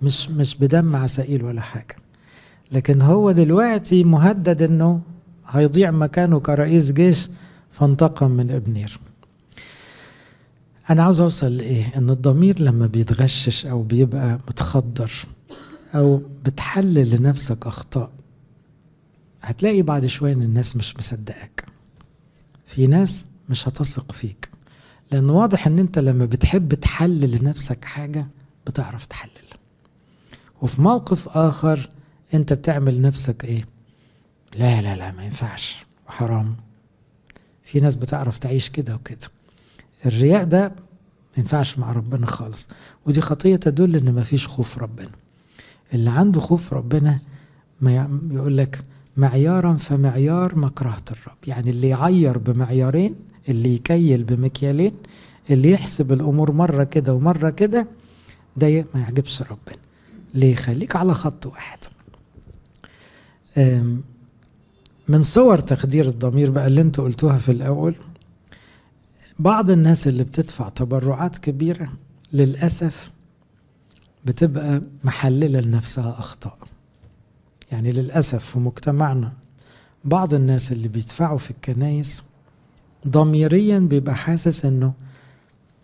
مش 0.03 0.31
مش 0.31 0.57
بدم 0.57 0.97
عسائيل 0.97 1.45
ولا 1.45 1.61
حاجة. 1.61 1.97
لكن 2.73 3.01
هو 3.01 3.31
دلوقتي 3.31 4.05
مهدد 4.05 4.63
إنه 4.63 5.01
هيضيع 5.49 5.91
مكانه 5.91 6.41
كرئيس 6.41 6.93
جيش 6.93 7.29
فانتقم 7.73 8.31
من 8.31 8.51
إبنير. 8.51 8.99
أنا 10.90 11.03
عاوز 11.03 11.21
أوصل 11.21 11.57
لإيه؟ 11.57 11.97
إن 11.99 12.11
الضمير 12.11 12.61
لما 12.61 12.87
بيتغشش 12.87 13.66
أو 13.66 13.83
بيبقى 13.83 14.33
متخدر 14.49 15.12
أو 15.95 16.23
بتحلل 16.45 17.11
لنفسك 17.11 17.66
أخطاء 17.66 18.12
هتلاقي 19.42 19.83
بعد 19.83 20.07
شوية 20.07 20.33
إن 20.33 20.42
الناس 20.42 20.77
مش 20.77 20.97
مصدقاك. 20.97 21.64
في 22.66 22.87
ناس 22.87 23.27
مش 23.49 23.68
هتثق 23.68 24.12
فيك. 24.12 24.49
لأن 25.12 25.31
واضح 25.31 25.66
إن 25.66 25.79
أنت 25.79 25.99
لما 25.99 26.25
بتحب 26.25 26.75
تحلل 26.75 27.38
لنفسك 27.38 27.85
حاجة 27.85 28.27
بتعرف 28.66 29.05
تحلل. 29.07 29.31
وفي 30.62 30.83
موقف 30.83 31.29
آخر 31.29 31.88
أنت 32.35 32.53
بتعمل 32.53 33.01
نفسك 33.01 33.45
إيه؟ 33.45 33.66
لا 34.59 34.83
لا 34.83 34.97
لا 34.97 35.12
ما 35.12 35.25
ينفعش 35.25 35.77
حرام. 36.07 36.57
في 37.64 37.81
ناس 37.81 37.97
بتعرف 37.97 38.38
تعيش 38.38 38.71
كده 38.71 38.95
وكده. 38.95 39.29
الرياء 40.07 40.45
ده 40.45 40.61
ما 40.69 41.38
ينفعش 41.38 41.79
مع 41.79 41.93
ربنا 41.93 42.27
خالص. 42.27 42.69
ودي 43.07 43.21
خطية 43.21 43.57
تدل 43.57 43.97
إن 43.97 44.12
ما 44.12 44.23
فيش 44.23 44.47
خوف 44.49 44.79
ربنا. 44.79 45.09
اللي 45.95 46.11
عنده 46.11 46.41
خوف 46.41 46.73
ربنا 46.75 47.19
ما 47.81 48.09
يقول 48.31 48.57
لك 48.57 48.83
معيارا 49.17 49.77
فمعيار 49.77 50.59
مكرهة 50.59 51.03
الرب. 51.11 51.37
يعني 51.47 51.71
اللي 51.71 51.88
يعير 51.88 52.38
بمعيارين 52.38 53.15
اللي 53.49 53.75
يكيل 53.75 54.25
بمكيالين 54.25 54.93
اللي 55.51 55.71
يحسب 55.71 56.12
الأمور 56.12 56.53
مرة 56.53 56.85
كده 56.85 57.15
ومرة 57.15 57.51
كده 57.51 57.88
ده 58.57 58.85
ما 58.95 59.01
يعجبش 59.01 59.43
ربنا. 59.43 59.77
ليه؟ 60.35 60.55
خليك 60.55 60.97
على 60.97 61.15
خط 61.15 61.47
واحد. 61.47 61.79
من 65.09 65.23
صور 65.23 65.59
تخدير 65.59 66.07
الضمير 66.07 66.51
بقى 66.51 66.67
اللي 66.67 66.81
أنتوا 66.81 67.05
قلتوها 67.05 67.38
في 67.38 67.53
الأول 67.53 67.95
بعض 69.38 69.71
الناس 69.71 70.09
اللي 70.09 70.25
بتدفع 70.25 70.68
تبرعات 70.68 71.38
كبيرة 71.38 71.92
للأسف 72.33 73.11
بتبقى 74.25 74.83
محللة 75.05 75.61
لنفسها 75.61 76.11
أخطاء. 76.18 76.59
يعني 77.73 77.92
للأسف 77.92 78.45
في 78.45 78.59
مجتمعنا 78.59 79.33
بعض 80.05 80.35
الناس 80.35 80.73
اللي 80.73 80.88
بيدفعوا 80.88 81.38
في 81.38 81.51
الكنايس 81.51 82.25
ضميريا 83.09 83.79
بيبقى 83.79 84.16
حاسس 84.16 84.64
إنه 84.64 84.92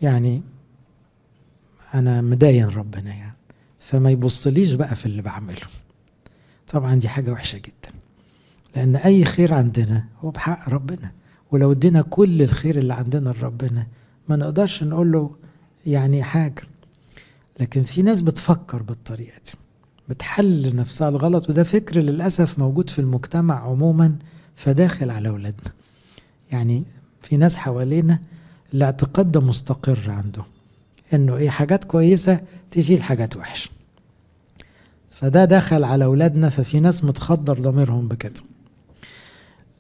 يعني 0.03 0.43
أنا 1.95 2.21
مداين 2.21 2.67
ربنا 2.69 3.11
يعني 3.15 3.37
فما 3.81 4.11
يبصليش 4.11 4.73
بقى 4.73 4.97
في 4.97 5.07
اللي 5.07 5.23
بعمله. 5.23 5.67
طبعا 6.69 6.95
دي 6.95 7.09
حاجة 7.09 7.31
وحشة 7.33 7.57
جدا 7.59 7.93
لأن 8.77 8.97
أي 8.97 9.25
خير 9.25 9.55
عندنا 9.55 10.05
هو 10.21 10.31
بحق 10.31 10.69
ربنا. 10.69 11.13
ولو 11.53 11.73
ادينا 11.73 12.03
كل 12.03 12.43
الخير 12.43 12.79
اللي 12.79 12.95
عندنا 12.95 13.31
لربنا 13.31 13.87
ما 14.29 14.37
نقدرش 14.37 14.83
نقول 14.83 15.13
له 15.13 15.31
يعني 15.87 16.23
حاجة. 16.23 16.63
لكن 17.61 17.83
في 17.83 18.03
ناس 18.03 18.21
بتفكر 18.21 18.83
بالطريقة 18.83 19.41
دي 19.45 19.53
بتحلل 20.09 20.77
نفسها 20.77 21.09
الغلط 21.09 21.51
وده 21.51 21.63
فكر 21.65 22.01
للأسف 22.01 22.59
موجود 22.59 22.91
في 22.91 22.99
المجتمع 22.99 23.61
عموما 23.69 24.17
فداخل 24.57 25.11
على 25.11 25.29
أولادنا. 25.29 25.73
يعني 26.53 26.85
في 27.23 27.37
ناس 27.37 27.57
حوالينا 27.57 28.19
الاعتقاد 28.75 29.33
ده 29.33 29.41
مستقر 29.41 29.99
عنده 30.11 30.43
إنه 31.15 31.37
إيه 31.37 31.51
حاجات 31.51 31.85
كويسة 31.85 32.41
تشيل 32.71 33.03
حاجات 33.03 33.37
وحشة. 33.37 33.71
فده 35.11 35.45
دخل 35.45 35.85
على 35.85 36.05
أولادنا 36.05 36.49
ففي 36.49 36.81
ناس 36.81 37.05
متخدر 37.05 37.61
ضميرهم 37.61 38.09
بكده. 38.09 38.41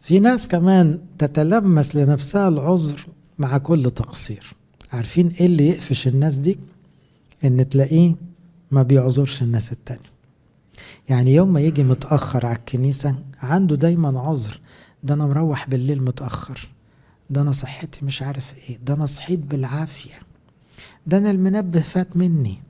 في 0.08 0.18
ناس 0.20 0.48
كمان 0.48 0.98
تتلمس 1.18 1.96
لنفسها 1.96 2.48
العذر 2.48 3.06
مع 3.38 3.58
كل 3.58 3.90
تقصير. 3.90 4.54
عارفين 4.92 5.28
إيه 5.28 5.46
اللي 5.46 5.68
يقفش 5.68 6.08
الناس 6.08 6.36
دي؟ 6.36 6.58
إن 7.44 7.68
تلاقيه 7.68 8.14
ما 8.70 8.82
بيعذرش 8.82 9.42
الناس 9.42 9.72
التانية. 9.72 10.10
يعني 11.08 11.34
يوم 11.34 11.52
ما 11.52 11.60
يجي 11.60 11.82
متأخر 11.82 12.46
على 12.46 12.56
الكنيسة 12.56 13.18
عنده 13.42 13.76
دايما 13.76 14.20
عذر. 14.20 14.60
ده 15.02 15.14
أنا 15.14 15.26
مروح 15.26 15.68
بالليل 15.68 16.02
متأخر. 16.04 16.68
ده 17.30 17.42
أنا 17.42 17.52
صحتي 17.52 18.04
مش 18.04 18.22
عارف 18.22 18.54
إيه. 18.70 18.78
ده 18.86 18.94
أنا 18.94 19.06
صحيت 19.06 19.40
بالعافية. 19.40 20.14
ده 21.06 21.18
أنا 21.18 21.30
المنبه 21.30 21.80
فات 21.80 22.16
مني. 22.16 22.62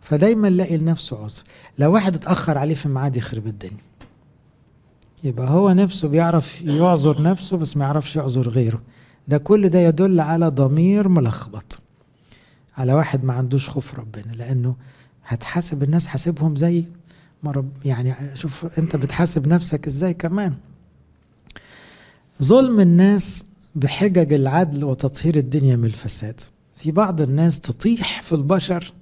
فدايما 0.00 0.48
لاقي 0.48 0.76
لنفسه 0.76 1.24
عذر. 1.24 1.42
لو 1.78 1.92
واحد 1.92 2.14
اتأخر 2.14 2.58
عليه 2.58 2.74
في 2.74 2.88
ميعاد 2.88 3.16
يخرب 3.16 3.46
الدنيا. 3.46 3.89
يبقى 5.24 5.50
هو 5.50 5.72
نفسه 5.72 6.08
بيعرف 6.08 6.62
يعذر 6.62 7.22
نفسه 7.22 7.56
بس 7.56 7.76
ما 7.76 7.84
يعرفش 7.84 8.16
يعذر 8.16 8.48
غيره. 8.48 8.80
ده 9.28 9.38
كل 9.38 9.68
ده 9.68 9.78
يدل 9.78 10.20
على 10.20 10.48
ضمير 10.48 11.08
ملخبط. 11.08 11.78
على 12.76 12.94
واحد 12.94 13.24
ما 13.24 13.32
عندوش 13.32 13.68
خوف 13.68 13.98
ربنا 13.98 14.32
لأنه 14.32 14.76
هتحاسب 15.26 15.82
الناس 15.82 16.06
حاسبهم 16.06 16.56
زي 16.56 16.84
ما 17.42 17.50
رب 17.50 17.70
يعني 17.84 18.14
شوف 18.34 18.78
أنت 18.78 18.96
بتحاسب 18.96 19.48
نفسك 19.48 19.86
إزاي 19.86 20.14
كمان. 20.14 20.54
ظلم 22.42 22.80
الناس 22.80 23.44
بحجج 23.74 24.32
العدل 24.32 24.84
وتطهير 24.84 25.36
الدنيا 25.36 25.76
من 25.76 25.84
الفساد. 25.84 26.40
في 26.76 26.90
بعض 26.90 27.20
الناس 27.20 27.60
تطيح 27.60 28.22
في 28.22 28.34
البشر 28.34 28.92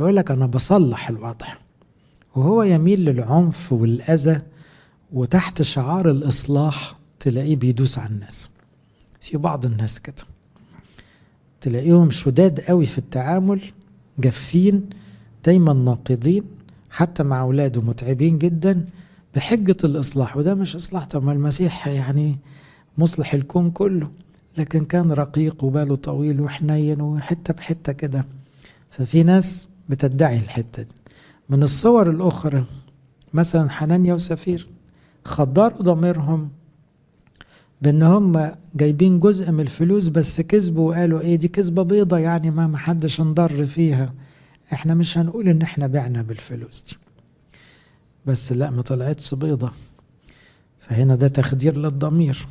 يقول 0.00 0.16
لك 0.16 0.30
أنا 0.30 0.46
بصلح 0.46 1.08
الوضع. 1.08 1.46
وهو 2.34 2.62
يميل 2.62 3.04
للعنف 3.04 3.72
والأذى 3.72 4.42
وتحت 5.12 5.62
شعار 5.62 6.10
الإصلاح 6.10 6.94
تلاقيه 7.20 7.56
بيدوس 7.56 7.98
على 7.98 8.08
الناس. 8.10 8.50
في 9.20 9.36
بعض 9.36 9.66
الناس 9.66 10.00
كده. 10.00 10.22
تلاقيهم 11.60 12.10
شداد 12.10 12.60
قوي 12.60 12.86
في 12.86 12.98
التعامل 12.98 13.60
جافين 14.18 14.90
دايما 15.44 15.72
ناقضين 15.72 16.42
حتى 16.90 17.22
مع 17.22 17.40
أولاده 17.40 17.80
متعبين 17.80 18.38
جدا 18.38 18.86
بحجة 19.34 19.76
الإصلاح. 19.84 20.36
وده 20.36 20.54
مش 20.54 20.76
إصلاح 20.76 21.06
طب 21.06 21.24
ما 21.24 21.32
المسيح 21.32 21.88
يعني 21.88 22.36
مصلح 22.98 23.34
الكون 23.34 23.70
كله. 23.70 24.10
لكن 24.58 24.84
كان 24.84 25.12
رقيق 25.12 25.64
وباله 25.64 25.96
طويل 25.96 26.40
وحنين 26.40 27.00
وحتة 27.00 27.54
بحتة 27.54 27.92
كده. 27.92 28.26
ففي 28.90 29.22
ناس 29.22 29.68
بتدعي 29.88 30.36
الحتة 30.36 30.82
دي. 30.82 30.92
من 31.48 31.62
الصور 31.62 32.10
الأخرى 32.10 32.64
مثلا 33.34 33.70
حنانيا 33.70 34.14
وسفير 34.14 34.68
خدروا 35.28 35.82
ضميرهم 35.82 36.50
بأن 37.82 38.02
هم 38.02 38.50
جايبين 38.74 39.20
جزء 39.20 39.50
من 39.52 39.60
الفلوس 39.60 40.06
بس 40.08 40.40
كذبوا 40.40 40.88
وقالوا 40.90 41.20
إيه 41.20 41.36
دي 41.36 41.48
كذبه 41.48 41.82
بيضة 41.82 42.18
يعني 42.18 42.50
ما 42.50 42.66
محدش 42.66 43.20
انضر 43.20 43.64
فيها. 43.66 44.14
إحنا 44.72 44.94
مش 44.94 45.18
هنقول 45.18 45.48
إن 45.48 45.62
إحنا 45.62 45.86
بعنا 45.86 46.22
بالفلوس 46.22 46.84
دي. 46.88 46.96
بس 48.26 48.52
لا 48.52 48.70
ما 48.70 48.82
طلعتش 48.82 49.34
بيضة. 49.34 49.70
فهنا 50.78 51.14
ده 51.14 51.28
تخدير 51.28 51.78
للضمير. 51.78 52.46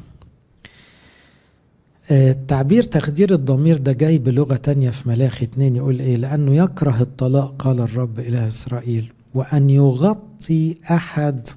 التعبير 2.12 2.84
تخدير 2.84 3.34
الضمير 3.34 3.78
ده 3.78 3.92
جاي 3.94 4.18
بلغة 4.18 4.56
تانية 4.56 4.90
في 4.90 5.10
ملاخي 5.10 5.46
اتنين 5.46 5.76
يقول 5.76 6.00
إيه؟ 6.00 6.16
لأنه 6.16 6.56
يكره 6.56 7.02
الطلاق 7.02 7.56
قال 7.60 7.80
الرب 7.82 8.20
إله 8.20 8.48
إسرائيل 8.48 9.12
وأن 9.34 9.70
يغطي 9.70 10.78
أحد 10.92 11.48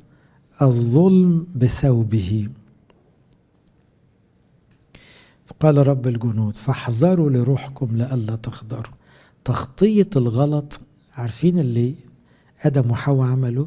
الظلم 0.62 1.46
بثوبه. 1.56 2.48
قال 5.60 5.86
رب 5.88 6.06
الجنود 6.06 6.56
فاحذروا 6.56 7.30
لروحكم 7.30 7.96
لئلا 7.96 8.36
تخضروا 8.36 8.94
تخطية 9.44 10.10
الغلط 10.16 10.80
عارفين 11.14 11.58
اللي 11.58 11.94
آدم 12.62 12.90
وحواء 12.90 13.28
عملوا؟ 13.28 13.66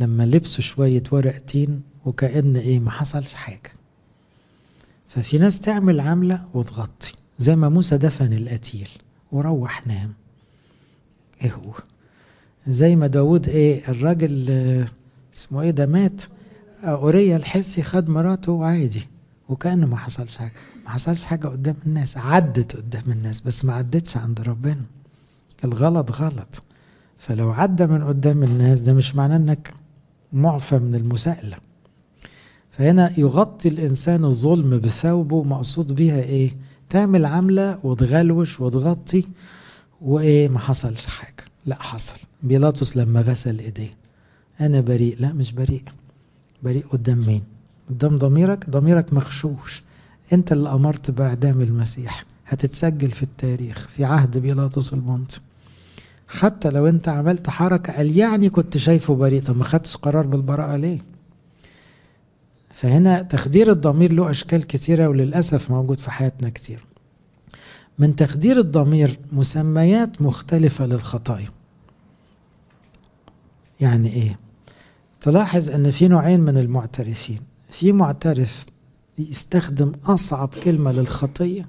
لما 0.00 0.26
لبسوا 0.26 0.64
شوية 0.64 1.02
ورق 1.12 1.38
تين 1.38 1.82
وكأن 2.04 2.56
إيه 2.56 2.78
ما 2.78 2.90
حصلش 2.90 3.34
حاجة. 3.34 3.72
ففي 5.08 5.38
ناس 5.38 5.60
تعمل 5.60 6.00
عملة 6.00 6.48
وتغطي. 6.54 7.12
زي 7.38 7.56
ما 7.56 7.68
موسى 7.68 7.98
دفن 7.98 8.32
القتيل 8.32 8.88
وروح 9.32 9.86
نام. 9.86 10.12
إيه 11.44 11.52
هو؟ 11.52 11.72
زي 12.66 12.96
ما 12.96 13.06
داود 13.06 13.48
إيه 13.48 13.88
الراجل 13.88 14.86
اسمه 15.40 15.62
إيه 15.62 15.70
ده 15.70 15.86
مات. 15.86 16.22
اوريا 16.84 17.36
الحسي 17.36 17.82
خد 17.82 18.08
مراته 18.08 18.64
عادي 18.64 19.02
وكأنه 19.48 19.86
ما 19.86 19.96
حصلش 19.96 20.36
حاجة. 20.36 20.52
ما 20.84 20.90
حصلش 20.90 21.24
حاجة 21.24 21.48
قدام 21.48 21.76
الناس 21.86 22.16
عدت 22.16 22.76
قدام 22.76 23.02
الناس 23.08 23.40
بس 23.40 23.64
ما 23.64 23.72
عدتش 23.72 24.16
عند 24.16 24.40
ربنا. 24.40 24.84
الغلط 25.64 26.10
غلط. 26.12 26.62
فلو 27.18 27.50
عدى 27.50 27.86
من 27.86 28.04
قدام 28.04 28.42
الناس 28.42 28.80
ده 28.80 28.92
مش 28.92 29.14
معناه 29.16 29.36
إنك 29.36 29.74
معفى 30.32 30.78
من 30.78 30.94
المساءلة. 30.94 31.56
فهنا 32.70 33.20
يغطي 33.20 33.68
الإنسان 33.68 34.24
الظلم 34.24 34.78
بثوبه 34.78 35.42
مقصود 35.42 35.92
بيها 35.92 36.20
إيه؟ 36.20 36.50
تعمل 36.90 37.24
عملة 37.26 37.78
وتغلوش 37.82 38.60
وتغطي 38.60 39.24
وإيه؟ 40.00 40.48
ما 40.48 40.58
حصلش 40.58 41.06
حاجة. 41.06 41.44
لا 41.66 41.82
حصل. 41.82 42.18
بيلاطس 42.42 42.96
لما 42.96 43.20
غسل 43.20 43.58
إيديه. 43.58 43.90
أنا 44.60 44.80
بريء. 44.80 45.16
لا 45.20 45.32
مش 45.32 45.52
بريء. 45.52 45.82
بريء 46.62 46.86
قدام 46.86 47.20
مين؟ 47.26 47.42
قدام 47.90 48.18
ضميرك؟ 48.18 48.70
ضميرك 48.70 49.12
مغشوش 49.12 49.82
أنت 50.32 50.52
اللي 50.52 50.70
أمرت 50.72 51.10
بإعدام 51.10 51.60
المسيح. 51.60 52.24
هتتسجل 52.46 53.10
في 53.10 53.22
التاريخ 53.22 53.88
في 53.88 54.04
عهد 54.04 54.38
بيلاطس 54.38 54.92
المنطي 54.92 55.40
حتى 56.28 56.70
لو 56.70 56.88
أنت 56.88 57.08
عملت 57.08 57.50
حركة 57.50 57.92
قال 57.92 58.16
يعني 58.16 58.50
كنت 58.50 58.76
شايفه 58.76 59.14
بريء. 59.14 59.42
طب 59.42 59.56
ما 59.56 59.64
خدتش 59.64 59.96
قرار 59.96 60.26
بالبراءة 60.26 60.76
ليه؟ 60.76 60.98
فهنا 62.72 63.22
تخدير 63.22 63.70
الضمير 63.70 64.12
له 64.12 64.30
أشكال 64.30 64.66
كثيرة 64.66 65.08
وللأسف 65.08 65.70
موجود 65.70 65.98
في 66.00 66.10
حياتنا 66.10 66.48
كتير 66.48 66.84
من 67.98 68.16
تخدير 68.16 68.58
الضمير 68.58 69.18
مسميات 69.32 70.22
مختلفة 70.22 70.86
للخطايا. 70.86 71.48
يعني 73.80 74.12
إيه؟ 74.12 74.38
تلاحظ 75.20 75.70
أن 75.70 75.90
في 75.90 76.08
نوعين 76.08 76.40
من 76.40 76.58
المعترفين. 76.58 77.40
في 77.70 77.92
معترف 77.92 78.66
يستخدم 79.18 79.92
أصعب 80.04 80.48
كلمة 80.48 80.92
للخطية 80.92 81.68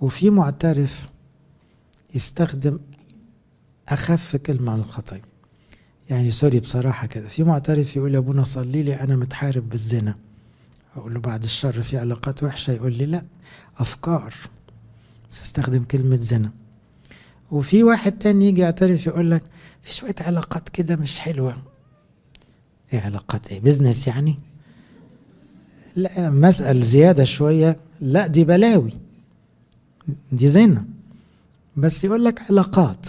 وفي 0.00 0.30
معترف 0.30 1.08
يستخدم 2.14 2.78
أخف 3.88 4.36
كلمة 4.36 4.76
للخطية. 4.76 5.22
يعني 6.10 6.30
سوري 6.30 6.60
بصراحة 6.60 7.06
كده. 7.06 7.28
في 7.28 7.44
معترف 7.44 7.96
يقول 7.96 8.14
يا 8.14 8.18
أبونا 8.18 8.44
صلي 8.44 8.82
لي 8.82 9.00
أنا 9.00 9.16
متحارب 9.16 9.68
بالزنا. 9.68 10.14
أقول 10.96 11.14
له 11.14 11.20
بعد 11.20 11.42
الشر 11.44 11.82
في 11.82 11.98
علاقات 11.98 12.42
وحشة 12.42 12.70
يقول 12.70 12.94
لي 12.94 13.06
لا 13.06 13.24
أفكار. 13.78 14.34
بس 15.30 15.42
استخدم 15.42 15.82
كلمة 15.84 16.16
زنا. 16.16 16.50
وفي 17.50 17.82
واحد 17.82 18.18
تاني 18.18 18.48
يجي 18.48 18.60
يعترف 18.60 19.06
يقول 19.06 19.30
لك 19.30 19.42
في 19.82 19.94
شوية 19.94 20.14
علاقات 20.20 20.68
كده 20.68 20.96
مش 20.96 21.18
حلوة. 21.18 21.56
إيه 22.92 23.00
علاقات 23.00 23.48
إيه؟ 23.52 23.60
بزنس 23.60 24.06
يعني؟ 24.08 24.36
لا 25.96 26.30
مسأل 26.30 26.82
زيادة 26.82 27.24
شوية. 27.24 27.76
لا 28.00 28.26
دي 28.26 28.44
بلاوي. 28.44 28.92
دي 30.32 30.48
زنا 30.48 30.84
بس 31.76 32.04
يقول 32.04 32.24
لك 32.24 32.42
علاقات. 32.50 33.06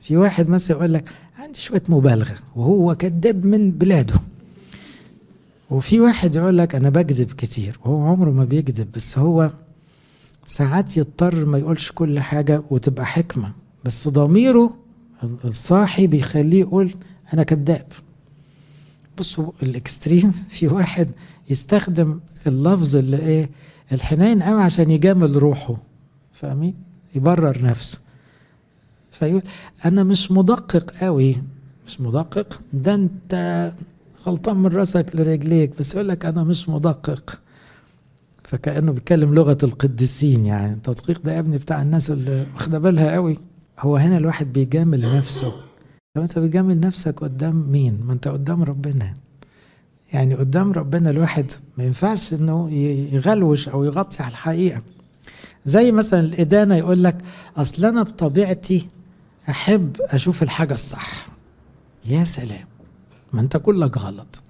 في 0.00 0.16
واحد 0.16 0.48
مثلا 0.48 0.76
يقول 0.76 0.92
لك 0.94 1.10
عندي 1.38 1.58
شوية 1.58 1.82
مبالغة 1.88 2.36
وهو 2.56 2.94
كذاب 2.94 3.46
من 3.46 3.70
بلاده. 3.70 4.14
وفي 5.70 6.00
واحد 6.00 6.36
يقول 6.36 6.58
لك 6.58 6.74
أنا 6.74 6.90
بكذب 6.90 7.32
كتير 7.32 7.78
وهو 7.84 8.02
عمره 8.06 8.30
ما 8.30 8.44
بيكذب 8.44 8.92
بس 8.92 9.18
هو 9.18 9.52
ساعات 10.46 10.96
يضطر 10.96 11.44
ما 11.44 11.58
يقولش 11.58 11.92
كل 11.92 12.20
حاجة 12.20 12.62
وتبقى 12.70 13.06
حكمة. 13.06 13.52
بس 13.84 14.08
ضميره 14.08 14.76
الصاحي 15.44 16.06
بيخليه 16.06 16.60
يقول 16.60 16.94
أنا 17.34 17.42
كذاب. 17.42 17.86
بصوا 19.18 19.52
الإكستريم 19.62 20.32
في 20.48 20.66
واحد 20.68 21.10
يستخدم 21.50 22.20
اللفظ 22.46 22.96
اللي 22.96 23.18
إيه 23.18 23.50
الحنين 23.92 24.42
قوي 24.42 24.62
عشان 24.62 24.90
يجامل 24.90 25.36
روحه 25.36 25.76
فاهمين؟ 26.32 26.74
يبرر 27.14 27.62
نفسه. 27.62 27.98
فيقول 29.10 29.42
أنا 29.84 30.02
مش 30.02 30.32
مدقق 30.32 30.90
قوي. 30.90 31.36
مش 31.86 32.00
مدقق؟ 32.00 32.60
ده 32.72 32.94
أنت 32.94 33.72
غلطان 34.26 34.56
من 34.56 34.66
راسك 34.66 35.06
لرجليك 35.14 35.72
بس 35.78 35.94
يقول 35.94 36.08
لك 36.08 36.24
أنا 36.24 36.44
مش 36.44 36.68
مدقق. 36.68 37.38
فكأنه 38.44 38.92
بيتكلم 38.92 39.34
لغة 39.34 39.58
القديسين 39.62 40.46
يعني. 40.46 40.72
التدقيق 40.72 41.22
ده 41.22 41.32
يا 41.32 41.38
ابني 41.38 41.58
بتاع 41.58 41.82
الناس 41.82 42.10
اللي 42.10 42.46
واخدة 42.54 42.78
بالها 42.78 43.12
قوي. 43.12 43.38
هو 43.80 43.96
هنا 43.96 44.16
الواحد 44.16 44.52
بيجامل 44.52 45.16
نفسه. 45.16 45.67
طب 46.18 46.22
انت 46.22 46.38
بتجامل 46.38 46.80
نفسك 46.80 47.20
قدام 47.20 47.70
مين؟ 47.72 48.00
ما 48.04 48.12
انت 48.12 48.28
قدام 48.28 48.62
ربنا. 48.62 49.14
يعني 50.12 50.34
قدام 50.34 50.72
ربنا 50.72 51.10
الواحد 51.10 51.52
ما 51.78 51.84
ينفعش 51.84 52.34
انه 52.34 52.70
يغلوش 53.12 53.68
أو 53.68 53.84
يغطي 53.84 54.22
على 54.22 54.30
الحقيقة. 54.30 54.82
زي 55.64 55.92
مثلا 55.92 56.20
الإدانة 56.20 56.74
يقول 56.74 57.04
لك 57.04 57.16
أصل 57.56 57.84
أنا 57.84 58.02
بطبيعتي 58.02 58.88
أحب 59.48 59.96
أشوف 60.00 60.42
الحاجة 60.42 60.74
الصح. 60.74 61.26
يا 62.04 62.24
سلام! 62.24 62.66
ما 63.32 63.40
انت 63.40 63.56
كلك 63.56 63.98
غلط. 63.98 64.42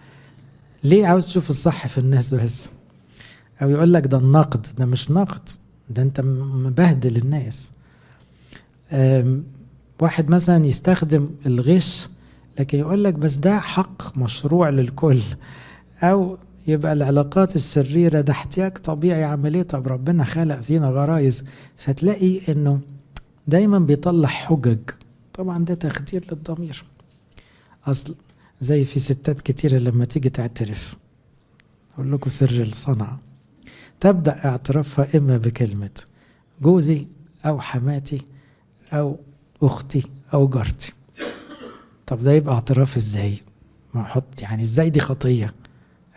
ليه 0.85 1.07
عاوز 1.07 1.27
تشوف 1.27 1.51
الصح 1.51 1.87
في 1.87 1.99
الناس 1.99 2.35
بس؟ 2.35 2.71
أو 3.63 3.71
يقول 3.71 3.93
لك 3.93 4.07
ده 4.07 4.19
النقد 4.19 4.67
ده 4.79 4.87
مش 4.87 5.11
نقد 5.11 5.49
ده 5.91 6.03
انت 6.03 6.21
مبهدل 6.21 7.17
الناس. 7.17 7.71
واحد 10.01 10.31
مثلا 10.31 10.67
يستخدم 10.67 11.29
الغش 11.47 12.09
لكن 12.59 12.79
يقول 12.79 13.05
لك 13.05 13.15
بس 13.15 13.37
ده 13.37 13.59
حق 13.59 14.19
مشروع 14.19 14.69
للكل 14.69 15.21
أو 16.03 16.39
يبقى 16.67 16.93
العلاقات 16.93 17.57
الشريرة 17.57 18.21
ده 18.21 18.33
احتياج 18.33 18.73
طبيعي 18.79 19.25
عملية 19.25 19.63
طب 19.63 19.89
ربنا 19.89 20.25
خلق 20.25 20.61
فينا 20.61 20.89
غرايز 20.89 21.45
فتلاقي 21.77 22.41
إنه 22.53 22.81
دايما 23.47 23.79
بيطلع 23.79 24.29
حجج. 24.29 24.79
طبعا 25.35 25.65
ده 25.65 25.75
تخدير 25.75 26.25
للضمير. 26.33 26.85
أصل 27.87 28.15
زي 28.61 28.85
في 28.85 28.99
ستات 29.01 29.41
كتيرة 29.41 29.79
لما 29.79 30.05
تيجي 30.05 30.29
تعترف. 30.29 30.97
أقول 31.95 32.13
لكم 32.13 32.31
سر 32.31 32.61
الصنعة. 32.61 33.21
تبدأ 34.01 34.45
اعترافها 34.45 35.09
إما 35.19 35.37
بكلمة 35.37 35.91
جوزي 36.63 37.07
أو 37.47 37.61
حماتي 37.61 38.23
أو 38.93 39.17
أختي 39.63 40.03
أو 40.35 40.49
جارتي. 40.49 40.93
طب 42.07 42.23
ده 42.23 42.33
يبقى 42.33 42.55
اعتراف 42.55 42.97
إزاي؟ 42.97 43.39
ما 43.95 44.01
أحط 44.01 44.43
يعني 44.43 44.63
إزاي 44.63 44.91
دي 44.91 45.01
خطية؟ 45.01 45.55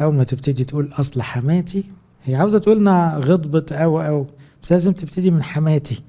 أول 0.01 0.13
ما 0.15 0.23
تبتدي 0.23 0.63
تقول 0.63 0.89
أصل 0.99 1.21
حماتي 1.21 1.83
هي 2.23 2.35
عاوزة 2.35 2.59
تقول 2.59 2.79
لنا 2.79 3.21
غضبت 3.25 3.71
أو 3.71 4.01
أو 4.01 4.27
بس 4.63 4.71
لازم 4.71 4.91
تبتدي 4.93 5.31
من 5.31 5.43
حماتي. 5.43 6.01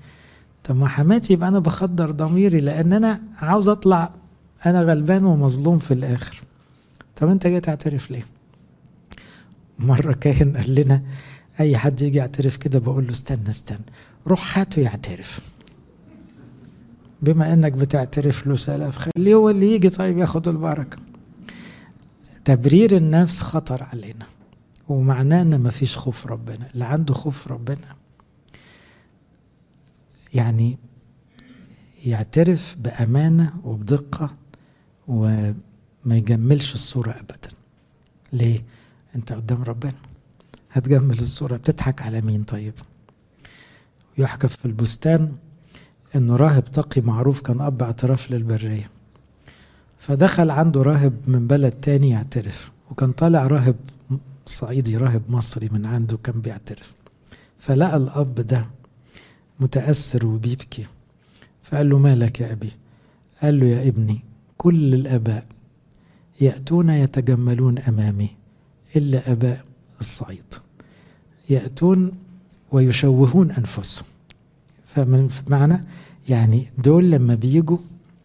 طب 0.64 0.77
ما 0.77 0.88
حماتي 0.88 1.33
يبقى 1.33 1.49
أنا 1.49 1.59
بخدر 1.59 2.11
ضميري 2.11 2.61
لأن 2.61 2.92
أنا 2.92 3.21
عاوز 3.38 3.68
أطلع 3.68 4.12
أنا 4.66 4.83
غلبان 4.83 5.25
ومظلوم 5.25 5.79
في 5.79 5.95
الآخر. 5.95 6.42
طب 7.16 7.29
أنت 7.29 7.47
جاي 7.47 7.61
تعترف 7.61 8.11
ليه؟ 8.11 8.25
مرة 9.79 10.12
كاهن 10.12 10.57
قال 10.57 10.75
لنا 10.75 11.03
أي 11.61 11.77
حد 11.77 12.03
يجي 12.03 12.18
يعترف 12.18 12.57
كده 12.57 12.79
بقول 12.79 13.05
له 13.07 13.11
استنى 13.11 13.51
استنى 13.51 13.85
روح 14.27 14.59
هاته 14.59 14.81
يعترف. 14.83 15.40
بما 17.23 17.53
انك 17.53 17.73
بتعترف 17.73 18.47
له 18.47 18.57
سلف 18.57 18.99
خليه 18.99 19.35
هو 19.35 19.51
اللي 19.51 19.75
يجي 19.75 19.91
طيب 19.91 20.19
ياخد 20.19 20.49
البركة. 20.49 20.97
تبرير 22.45 22.97
النفس 22.97 23.43
خطر 23.43 23.83
علينا 23.83 24.27
ومعناه 24.89 25.43
إن 25.43 25.61
مفيش 25.61 25.97
خوف 25.97 26.27
ربنا 26.27 26.71
اللي 26.75 26.85
عنده 26.85 27.15
خوف 27.15 27.49
ربنا 27.49 27.97
يعني 30.35 30.79
يعترف 32.07 32.77
بأمانة 32.81 33.53
وبدقة 33.65 34.33
وما 35.09 35.55
يجملش 36.07 36.75
الصورة 36.75 37.11
ابدا. 37.11 37.49
ليه؟ 38.33 38.65
أنت 39.15 39.33
قدام 39.33 39.63
ربنا. 39.63 39.93
هتجمل 40.73 41.19
الصورة 41.19 41.57
بتضحك 41.57 42.03
على 42.03 42.21
مين 42.21 42.45
طيب؟ 42.45 42.75
يحكى 44.19 44.49
في 44.49 44.65
البستان 44.65 45.33
إنه 46.16 46.37
راهب 46.37 46.64
تقي 46.64 47.01
معروف 47.01 47.40
كان 47.40 47.61
أب 47.61 47.83
اعتراف 47.83 48.31
للبرية. 48.31 48.90
فدخل 49.98 50.51
عنده 50.51 50.83
راهب 50.83 51.14
من 51.27 51.46
بلد 51.46 51.72
تاني 51.72 52.11
يعترف 52.11 52.72
وكان 52.90 53.12
طالع 53.12 53.46
راهب 53.46 53.77
صعيدي 54.46 54.96
راهب 54.96 55.22
مصري 55.29 55.68
من 55.72 55.87
عنده 55.87 56.16
كان 56.16 56.40
بيعترف. 56.40 56.94
فلقى 57.59 57.96
الأب 57.96 58.35
ده 58.35 58.66
متأثر 59.61 60.27
وبيبكي. 60.27 60.87
فقال 61.62 61.88
له 61.88 61.98
مالك 61.98 62.40
يا 62.40 62.53
أبي؟ 62.53 62.70
قال 63.42 63.61
له 63.61 63.66
يا 63.66 63.88
ابني 63.88 64.25
كل 64.59 64.94
الأباء 64.94 65.46
يأتون 66.40 66.90
يتجملون 66.90 67.79
أمامي 67.79 68.31
إلا 68.96 69.33
أباء 69.33 69.64
الصعيد. 70.01 70.55
يأتون 71.51 72.12
ويشوهون 72.72 73.51
أنفسهم. 73.51 74.07
فمن 74.95 75.29
معنى 75.49 75.81
يعني 76.29 76.67
دول 76.79 77.11
لما 77.11 77.35
بيجوا 77.35 77.79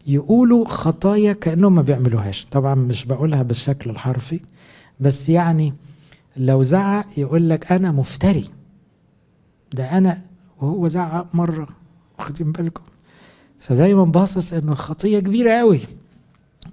يقولوا 0.06 0.68
خطايا 0.68 1.32
كأنهم 1.32 1.74
ما 1.74 1.82
بيعملوهاش. 1.82 2.46
طبعا 2.50 2.74
مش 2.74 3.04
بقولها 3.04 3.42
بالشكل 3.42 3.90
الحرفي 3.90 4.40
بس 5.00 5.28
يعني 5.28 5.74
لو 6.36 6.62
زعق 6.62 7.06
يقول 7.18 7.48
لك 7.50 7.72
أنا 7.72 7.92
مفتري. 7.92 8.48
ده 9.72 9.98
أنا 9.98 10.22
وهو 10.60 10.88
زعق 10.88 11.34
مرة 11.34 11.68
واخدين 12.18 12.52
بالكم؟ 12.52 12.82
فدايما 13.58 14.04
باصص 14.04 14.52
إنه 14.52 14.72
الخطيه 14.72 15.18
كبيرة 15.18 15.50
قوي 15.50 15.80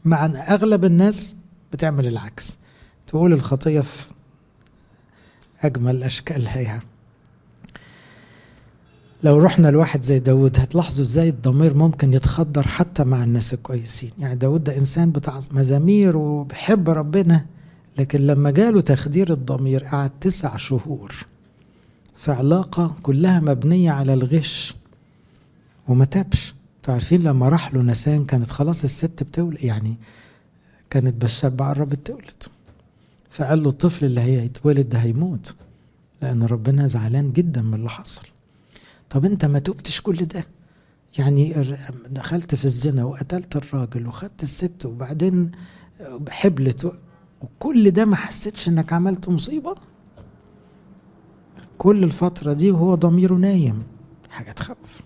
مع 0.06 0.26
إن 0.26 0.36
أغلب 0.36 0.86
الناس 0.86 1.38
بتعمل 1.74 2.08
العكس. 2.08 2.58
تقول 3.08 3.34
الخطية 3.34 3.82
في 3.82 4.06
أجمل 5.62 6.04
أشكالها 6.04 6.58
يعني. 6.60 6.84
لو 9.26 9.38
رحنا 9.38 9.68
لواحد 9.68 10.02
زي 10.02 10.20
داود 10.20 10.60
هتلاحظوا 10.60 11.04
إزاي 11.04 11.30
الضمير 11.30 11.74
ممكن 11.74 12.14
يتخدر 12.14 12.68
حتى 12.68 13.04
مع 13.04 13.24
الناس 13.24 13.54
الكويسين. 13.54 14.12
يعني 14.20 14.36
داود 14.36 14.64
ده 14.64 14.78
إنسان 14.78 15.12
بتاع 15.12 15.40
مزامير 15.52 16.18
وبيحب 16.18 16.90
ربنا 16.90 17.46
لكن 17.98 18.20
لما 18.28 18.52
جاله 18.52 18.82
تخدير 18.82 19.34
الضمير 19.34 19.84
قعد 19.84 20.12
تسع 20.22 20.58
شهور. 20.58 21.14
في 22.16 22.32
علاقة 22.32 22.96
كلها 23.04 23.40
مبنية 23.40 23.92
على 23.92 24.14
الغش 24.14 24.76
وما 25.88 26.06
تابش. 26.06 26.54
عارفين 26.88 27.24
لما 27.24 27.50
راح 27.50 27.74
له 27.74 27.82
نسان 27.82 28.26
كانت 28.26 28.52
خلاص 28.52 28.84
الست 28.84 29.24
بتولد 29.24 29.64
يعني 29.64 29.96
كانت 30.90 31.22
بشابة 31.24 31.68
قربت 31.68 32.08
تولد 32.08 32.44
فقال 33.30 33.64
له 33.64 33.70
الطفل 33.70 34.06
اللي 34.06 34.22
هيتولد 34.22 34.90
ده 34.90 34.98
هيموت 34.98 35.56
لأن 36.22 36.44
ربنا 36.44 36.88
زعلان 36.88 37.32
جدا 37.32 37.62
من 37.62 37.74
اللي 37.74 37.90
حصل. 37.90 38.28
طب 39.10 39.26
انت 39.26 39.46
ما 39.46 39.60
تبتش 39.60 40.02
كل 40.02 40.16
ده. 40.26 40.44
يعني 41.18 41.54
دخلت 42.10 42.56
في 42.56 42.66
الزنا 42.66 43.04
وقتلت 43.04 43.56
الراجل 43.56 44.08
وخدت 44.08 44.44
الست 44.44 44.86
وبعدين 44.86 45.52
حبلت 46.30 46.92
وكل 47.42 47.92
ده 47.92 48.06
ما 48.06 48.16
حسيتش 48.16 48.68
انك 48.68 48.94
عملت 48.94 49.30
مصيبة؟ 49.30 49.76
كل 51.78 52.04
الفترة 52.04 52.54
دي 52.54 52.72
وهو 52.72 52.96
ضميره 52.96 53.34
نايم. 53.36 53.84
حاجة 54.30 54.52
تخوف. 54.52 55.02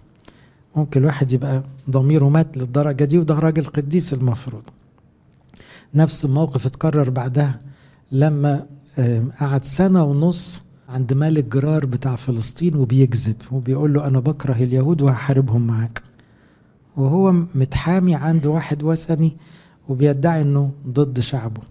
ممكن 0.76 1.00
الواحد 1.00 1.32
يبقى 1.32 1.64
ضميره 1.90 2.30
مات 2.30 2.58
للدرجة 2.58 3.04
دي 3.04 3.18
وده 3.18 3.34
راجل 3.36 3.64
قديس 3.66 4.14
المفروض. 4.14 4.64
نفس 5.94 6.26
الموقف 6.26 6.66
اتكرر 6.66 7.10
بعدها 7.10 7.60
لما 8.12 8.66
قعد 9.40 9.66
سنة 9.66 10.04
ونص 10.04 10.64
عند 10.90 11.14
ملك 11.14 11.46
جرار 11.46 11.86
بتاع 11.86 12.16
فلسطين 12.16 12.76
وبيكذب 12.76 13.36
وبيقول 13.52 13.94
له 13.94 14.08
أنا 14.08 14.20
بكره 14.20 14.54
اليهود 14.54 15.02
وهحاربهم 15.02 15.68
معاك. 15.68 16.04
وهو 16.98 17.32
متحامي 17.32 18.16
عند 18.16 18.46
واحد 18.46 18.84
وثني 18.84 19.38
وبيدعي 19.90 20.42
إنه 20.42 20.72
ضد 20.88 21.20
شعبه. 21.20 21.62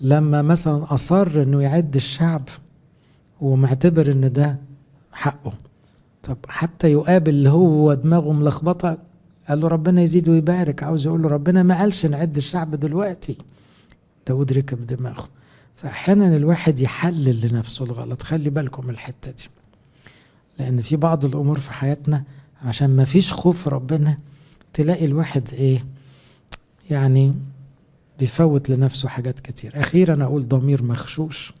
لما 0.00 0.42
مثلا 0.42 0.94
أصر 0.94 1.42
إنه 1.42 1.62
يعد 1.62 1.94
الشعب 1.94 2.48
ومعتبر 3.40 4.12
إن 4.12 4.32
ده 4.32 4.58
حقه. 5.12 5.52
طب 6.22 6.36
حتى 6.48 6.92
يقابل 6.92 7.30
اللي 7.30 7.50
هو 7.50 7.94
دماغه 7.94 8.32
ملخبطة 8.32 8.98
قال 9.48 9.60
له 9.60 9.68
ربنا 9.68 10.02
يزيد 10.02 10.28
ويبارك. 10.28 10.82
عاوز 10.82 11.06
يقول 11.06 11.22
له 11.22 11.28
ربنا 11.28 11.62
ما 11.62 11.78
قالش 11.78 12.06
نعد 12.06 12.36
الشعب 12.36 12.74
دلوقتي. 12.74 13.38
داود 14.26 14.52
ركب 14.52 14.86
دماغه 14.86 15.28
فأحيانا 15.82 16.36
الواحد 16.36 16.80
يحلل 16.80 17.48
لنفسه 17.48 17.84
الغلط. 17.84 18.22
خلي 18.22 18.50
بالكم 18.50 18.90
الحتة 18.90 19.30
دي. 19.30 19.48
لأن 20.58 20.82
في 20.82 20.96
بعض 20.96 21.24
الأمور 21.24 21.58
في 21.60 21.72
حياتنا 21.72 22.24
عشان 22.64 22.96
ما 22.96 23.04
فيش 23.04 23.32
خوف 23.32 23.68
ربنا 23.68 24.16
تلاقي 24.72 25.04
الواحد 25.04 25.48
إيه 25.52 25.84
يعني 26.90 27.34
بيفوت 28.18 28.70
لنفسه 28.70 29.08
حاجات 29.08 29.40
كتير. 29.40 29.80
أخيرا 29.80 30.24
أقول 30.24 30.48
ضمير 30.48 30.82
مخشوش 30.82 31.52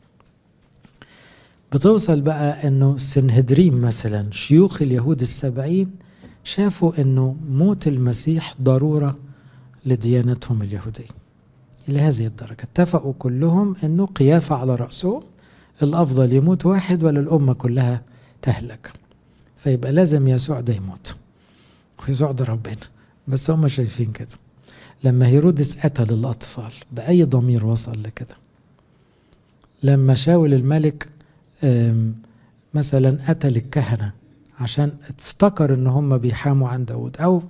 بتوصل 1.72 2.20
بقى 2.20 2.68
إنه 2.68 2.96
سنهدريم 2.96 3.80
مثلا 3.80 4.26
شيوخ 4.32 4.82
اليهود 4.82 5.20
السبعين 5.20 5.90
شافوا 6.44 7.00
إنه 7.00 7.36
موت 7.50 7.88
المسيح 7.88 8.54
ضرورة 8.62 9.14
لديانتهم 9.86 10.62
اليهودية. 10.62 11.19
إلى 11.90 12.00
هذه 12.00 12.26
الدرجة. 12.26 12.62
اتفقوا 12.62 13.12
كلهم 13.18 13.76
إنه 13.84 14.06
قيافه 14.06 14.56
على 14.56 14.74
راسهم 14.74 15.22
الأفضل 15.82 16.32
يموت 16.32 16.66
واحد 16.66 17.04
ولا 17.04 17.20
الأمة 17.20 17.52
كلها 17.54 18.02
تهلك. 18.42 18.92
فيبقى 19.56 19.92
لازم 19.92 20.28
يسوع 20.28 20.60
ده 20.60 20.74
يموت. 20.74 21.16
ويسوع 22.08 22.32
ده 22.32 22.44
ربنا. 22.44 22.76
بس 23.28 23.50
هم 23.50 23.68
شايفين 23.68 24.12
كده. 24.12 24.36
لما 25.04 25.26
هيرودس 25.26 25.78
قتل 25.78 26.14
الأطفال 26.14 26.72
بأي 26.92 27.24
ضمير 27.24 27.66
وصل 27.66 28.02
لكده. 28.02 28.34
لما 29.82 30.14
شاول 30.14 30.54
الملك 30.54 31.08
مثلا 32.74 33.18
قتل 33.28 33.56
الكهنة 33.56 34.12
عشان 34.60 34.92
افتكر 35.18 35.74
إن 35.74 35.86
هم 35.86 36.18
بيحاموا 36.18 36.68
عن 36.68 36.84
داود 36.84 37.16
أو 37.16 37.42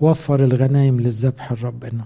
وفر 0.00 0.44
الغنايم 0.44 1.00
للذبح 1.00 1.52
لربنا 1.52 2.04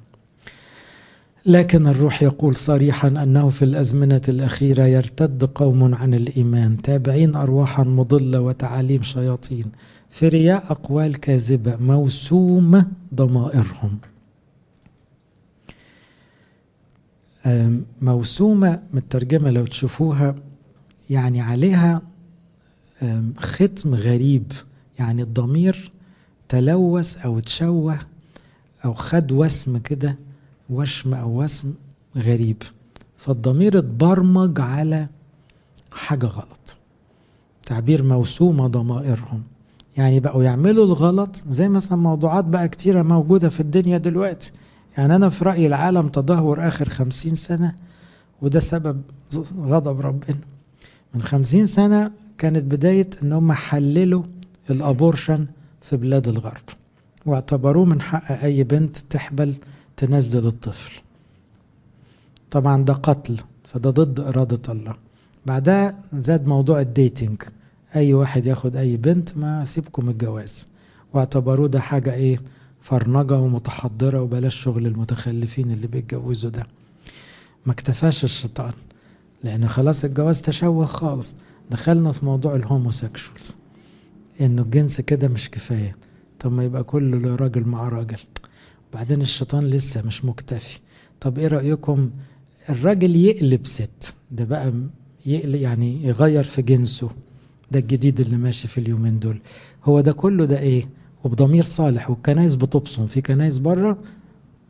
لكن 1.46 1.86
الروح 1.86 2.22
يقول 2.22 2.56
صريحا 2.56 3.08
أنه 3.08 3.48
في 3.48 3.64
الأزمنة 3.64 4.20
الأخيرة 4.28 4.82
يرتد 4.82 5.44
قوم 5.44 5.94
عن 5.94 6.14
الإيمان 6.14 6.82
تابعين 6.82 7.34
ارواحا 7.36 7.82
مضلة 7.84 8.40
وتعاليم 8.40 9.02
شياطين. 9.02 9.72
في 10.10 10.28
رياء 10.28 10.64
أقوال 10.70 11.20
كاذبة 11.20 11.76
موسومه 11.76 12.86
ضمائرهم. 13.14 13.98
موسومة 18.02 18.82
مترجمة 18.92 19.50
لو 19.50 19.66
تشوفوها 19.66 20.34
يعني 21.10 21.40
عليها 21.40 22.02
ختم 23.36 23.94
غريب. 23.94 24.52
يعني 24.98 25.22
الضمير 25.22 25.90
تلوث 26.48 27.16
أو 27.24 27.40
تشوه 27.40 27.98
أو 28.84 28.94
خد 28.94 29.32
وسم 29.32 29.78
كده. 29.78 30.16
وشم 30.70 31.14
أو 31.14 31.42
وسم 31.42 31.74
غريب. 32.16 32.62
فالضمير 33.16 33.78
اتبرمج 33.78 34.60
على 34.60 35.06
حاجة 35.92 36.26
غلط. 36.26 36.76
تعبير 37.66 38.02
موسومة 38.02 38.66
ضمائرهم. 38.66 39.42
يعني 39.96 40.20
بقوا 40.20 40.44
يعملوا 40.44 40.84
الغلط 40.84 41.36
زي 41.36 41.68
مثلا 41.68 41.98
موضوعات 41.98 42.44
بقى 42.44 42.68
كتيرة 42.68 43.02
موجودة 43.02 43.48
في 43.48 43.60
الدنيا 43.60 43.98
دلوقتي. 43.98 44.52
يعني 44.98 45.16
أنا 45.16 45.28
في 45.28 45.44
رأيي 45.44 45.66
العالم 45.66 46.08
تدهور 46.08 46.68
آخر 46.68 46.88
خمسين 46.88 47.34
سنة 47.34 47.74
وده 48.42 48.60
سبب 48.60 49.02
غضب 49.58 50.00
ربنا. 50.00 50.38
من 51.14 51.22
خمسين 51.22 51.66
سنة 51.66 52.10
كانت 52.38 52.64
بداية 52.64 53.10
إن 53.22 53.32
هم 53.32 53.52
حللوا 53.52 54.22
ال 54.70 54.79
abortion 54.79 55.46
في 55.82 55.96
بلاد 55.96 56.28
الغرب 56.28 56.62
واعتبروه 57.26 57.84
من 57.84 58.00
حق 58.00 58.32
أي 58.44 58.64
بنت 58.64 58.96
تحبل 58.96 59.54
تنزل 59.98 60.46
الطفل. 60.46 60.92
طبعا 62.50 62.84
ده 62.84 62.92
قتل 62.94 63.36
فده 63.64 63.90
ضد 63.90 64.20
إرادة 64.20 64.72
الله. 64.72 64.94
بعدها 65.46 65.98
زاد 66.14 66.46
موضوع 66.46 66.80
ال 66.80 66.88
dating. 66.88 67.42
أي 67.96 68.14
واحد 68.14 68.46
ياخد 68.46 68.76
أي 68.76 68.96
بنت 68.96 69.36
ما 69.36 69.64
سيبكم 69.64 69.96
من 69.96 70.08
الجواز. 70.08 70.68
واعتبروه 71.14 71.68
ده 71.68 71.80
حاجة 71.80 72.14
إيه؟ 72.14 72.40
فرنجة 72.80 73.34
ومتحضرة 73.38 74.22
وبلاش 74.22 74.56
شغل 74.62 74.86
المتخلفين 74.86 75.70
اللي 75.70 75.86
بيتجوزوا 75.86 76.50
ده. 76.50 76.66
ما 77.66 77.72
اكتفاش 77.72 78.24
الشيطان 78.24 78.72
لأن 79.44 79.68
خلاص 79.68 80.04
الجواز 80.04 80.42
تشوه 80.42 80.86
خالص. 80.86 81.34
دخلنا 81.70 82.12
في 82.12 82.24
موضوع 82.24 82.54
ال 82.54 82.62
homosexuals. 82.62 83.56
إنه 84.40 84.62
الجنس 84.62 85.00
كده 85.00 85.28
مش 85.28 85.50
كفاية. 85.50 85.96
طب 86.38 86.52
ما 86.52 86.64
يبقى 86.64 86.84
كل 86.84 87.30
راجل 87.40 87.68
مع 87.68 87.88
راجل. 87.88 88.18
وبعدين 88.92 89.22
الشيطان 89.22 89.64
لسه 89.66 90.06
مش 90.06 90.24
مكتفي. 90.24 90.78
طب 91.20 91.38
إيه 91.38 91.48
رأيكم؟ 91.48 92.10
الراجل 92.68 93.16
يقلب 93.16 93.66
ست 93.66 94.16
ده 94.30 94.44
بقى 94.44 94.72
يقلب 95.26 95.54
يعني 95.60 96.04
يغير 96.04 96.44
في 96.44 96.62
جنسه. 96.62 97.10
ده 97.70 97.78
الجديد 97.78 98.20
اللي 98.20 98.36
ماشي 98.36 98.68
في 98.68 98.78
اليومين 98.78 99.18
دول. 99.18 99.40
هو 99.84 100.00
ده 100.00 100.12
كله 100.12 100.44
ده 100.44 100.58
إيه؟ 100.58 100.88
وبضمير 101.24 101.64
صالح 101.64 102.10
والكنايس 102.10 102.54
بتبصم. 102.54 103.06
في 103.06 103.20
كنايس 103.20 103.58
بره؟ 103.58 103.98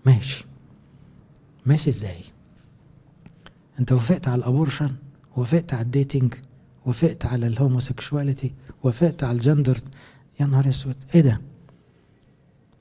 ماشي. 0.06 0.44
ماشي 1.66 1.90
إزاي؟ 1.90 2.20
أنت 3.80 3.92
وافقت 3.92 4.28
على 4.28 4.38
ال 4.38 4.44
abortion 4.44 4.90
وافقت 5.36 5.74
على 5.74 5.82
ال 5.82 5.89
dating 5.89 6.34
وافقت 6.86 7.26
على 7.26 7.46
ال 7.46 7.54
homosexuality 7.54 8.52
وافقت 8.82 9.24
على 9.24 9.36
الجندر. 9.38 9.76
يا 10.40 10.46
نهار 10.46 10.68
أسود! 10.68 10.94
إيه 11.14 11.20
ده؟ 11.20 11.40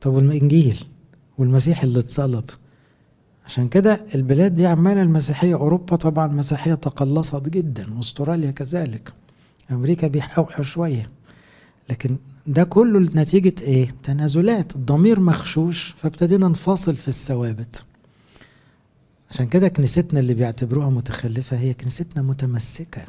طب 0.01 0.13
والانجيل 0.13 0.79
والمسيح 1.37 1.83
اللي 1.83 1.99
اتصلب. 1.99 2.43
عشان 3.45 3.69
كده 3.69 4.05
البلاد 4.15 4.55
دي 4.55 4.67
عمالة 4.67 5.01
المسيحية 5.01 5.55
أوروبا 5.55 5.95
طبعا 5.95 6.27
مسيحية 6.27 6.73
تقلصت 6.73 7.49
جدا 7.49 7.97
وأستراليا 7.97 8.51
كذلك. 8.51 9.13
أمريكا 9.71 10.07
بيحاوحوا 10.07 10.63
شوية. 10.63 11.07
لكن 11.89 12.17
ده 12.47 12.63
كله 12.63 12.99
نتيجة 12.99 13.61
إيه؟ 13.61 13.95
تنازلات. 14.03 14.75
الضمير 14.75 15.19
مخشوش 15.19 15.95
فابتدينا 15.97 16.47
نفاصل 16.47 16.95
في 16.95 17.07
الثوابت. 17.07 17.85
عشان 19.31 19.47
كده 19.47 19.67
كنيستنا 19.67 20.19
اللي 20.19 20.33
بيعتبروها 20.33 20.89
متخلفة 20.89 21.57
هي 21.57 21.73
كنيستنا 21.73 22.23
متمسكة. 22.23 23.01